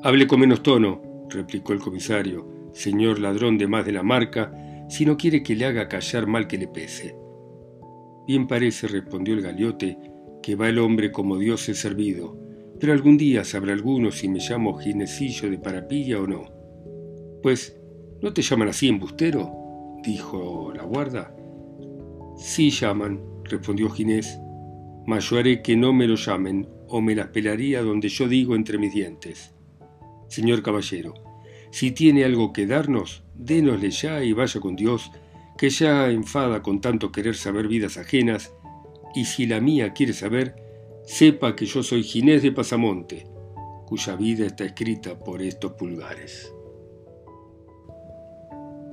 Hable 0.02 0.26
con 0.26 0.40
menos 0.40 0.62
tono, 0.62 1.00
replicó 1.30 1.72
el 1.72 1.80
comisario, 1.80 2.70
señor 2.72 3.20
ladrón 3.20 3.56
de 3.56 3.66
más 3.66 3.86
de 3.86 3.92
la 3.92 4.02
marca, 4.02 4.52
si 4.88 5.06
no 5.06 5.16
quiere 5.16 5.42
que 5.42 5.56
le 5.56 5.64
haga 5.64 5.88
callar 5.88 6.26
mal 6.26 6.46
que 6.46 6.58
le 6.58 6.68
pese. 6.68 7.16
Bien 8.26 8.46
parece, 8.46 8.86
respondió 8.86 9.32
el 9.34 9.40
galiote, 9.40 9.98
que 10.42 10.56
va 10.56 10.68
el 10.68 10.78
hombre 10.78 11.10
como 11.10 11.38
Dios 11.38 11.68
es 11.70 11.78
servido, 11.78 12.38
pero 12.78 12.92
algún 12.92 13.16
día 13.16 13.44
sabrá 13.44 13.72
alguno 13.72 14.10
si 14.10 14.28
me 14.28 14.38
llamo 14.38 14.76
Ginecillo 14.78 15.50
de 15.50 15.58
Parapilla 15.58 16.20
o 16.20 16.26
no. 16.26 16.44
Pues, 17.42 17.77
¿no 18.22 18.32
te 18.32 18.42
llaman 18.42 18.68
así, 18.68 18.88
embustero? 18.88 19.52
dijo 20.02 20.72
la 20.74 20.84
guarda. 20.84 21.34
Sí 22.36 22.70
llaman, 22.70 23.20
respondió 23.44 23.90
Ginés, 23.90 24.38
mas 25.06 25.28
yo 25.28 25.38
haré 25.38 25.62
que 25.62 25.76
no 25.76 25.92
me 25.92 26.06
lo 26.06 26.14
llamen, 26.14 26.68
o 26.88 27.00
me 27.00 27.14
las 27.14 27.28
pelaría 27.28 27.82
donde 27.82 28.08
yo 28.08 28.28
digo 28.28 28.54
entre 28.54 28.78
mis 28.78 28.92
dientes. 28.92 29.54
Señor 30.28 30.62
caballero, 30.62 31.14
si 31.70 31.90
tiene 31.90 32.24
algo 32.24 32.52
que 32.52 32.66
darnos, 32.66 33.24
dénosle 33.34 33.90
ya 33.90 34.22
y 34.22 34.32
vaya 34.32 34.60
con 34.60 34.76
Dios, 34.76 35.10
que 35.56 35.70
ya 35.70 36.10
enfada 36.10 36.62
con 36.62 36.80
tanto 36.80 37.12
querer 37.12 37.34
saber 37.34 37.68
vidas 37.68 37.98
ajenas, 37.98 38.52
y 39.14 39.24
si 39.24 39.46
la 39.46 39.60
mía 39.60 39.92
quiere 39.92 40.12
saber, 40.12 40.54
sepa 41.04 41.56
que 41.56 41.66
yo 41.66 41.82
soy 41.82 42.02
Ginés 42.02 42.42
de 42.42 42.52
Pasamonte, 42.52 43.26
cuya 43.86 44.16
vida 44.16 44.46
está 44.46 44.64
escrita 44.64 45.18
por 45.18 45.42
estos 45.42 45.72
pulgares. 45.72 46.52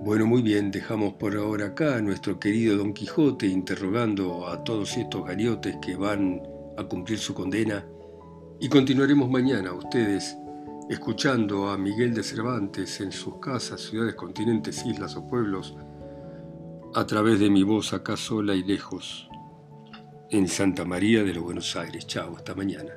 Bueno, 0.05 0.27
muy 0.27 0.43
bien, 0.43 0.69
dejamos 0.69 1.13
por 1.13 1.35
ahora 1.35 1.65
acá 1.65 1.95
a 1.95 2.01
nuestro 2.01 2.39
querido 2.39 2.77
Don 2.77 2.93
Quijote 2.93 3.47
interrogando 3.47 4.47
a 4.47 4.63
todos 4.63 4.95
estos 4.97 5.25
galiotes 5.25 5.77
que 5.81 5.95
van 5.95 6.43
a 6.77 6.83
cumplir 6.83 7.17
su 7.17 7.33
condena 7.33 7.83
y 8.59 8.69
continuaremos 8.69 9.31
mañana 9.31 9.73
ustedes 9.73 10.37
escuchando 10.91 11.69
a 11.69 11.77
Miguel 11.79 12.13
de 12.13 12.21
Cervantes 12.21 13.01
en 13.01 13.11
sus 13.11 13.39
casas, 13.39 13.81
ciudades, 13.81 14.13
continentes, 14.13 14.85
islas 14.85 15.15
o 15.15 15.25
pueblos 15.25 15.75
a 16.93 17.03
través 17.07 17.39
de 17.39 17.49
mi 17.49 17.63
voz 17.63 17.91
acá 17.91 18.15
sola 18.15 18.53
y 18.53 18.63
lejos 18.63 19.27
en 20.29 20.47
Santa 20.47 20.85
María 20.85 21.23
de 21.23 21.33
los 21.33 21.43
Buenos 21.43 21.75
Aires. 21.75 22.05
Chao, 22.05 22.35
hasta 22.37 22.53
mañana. 22.53 22.93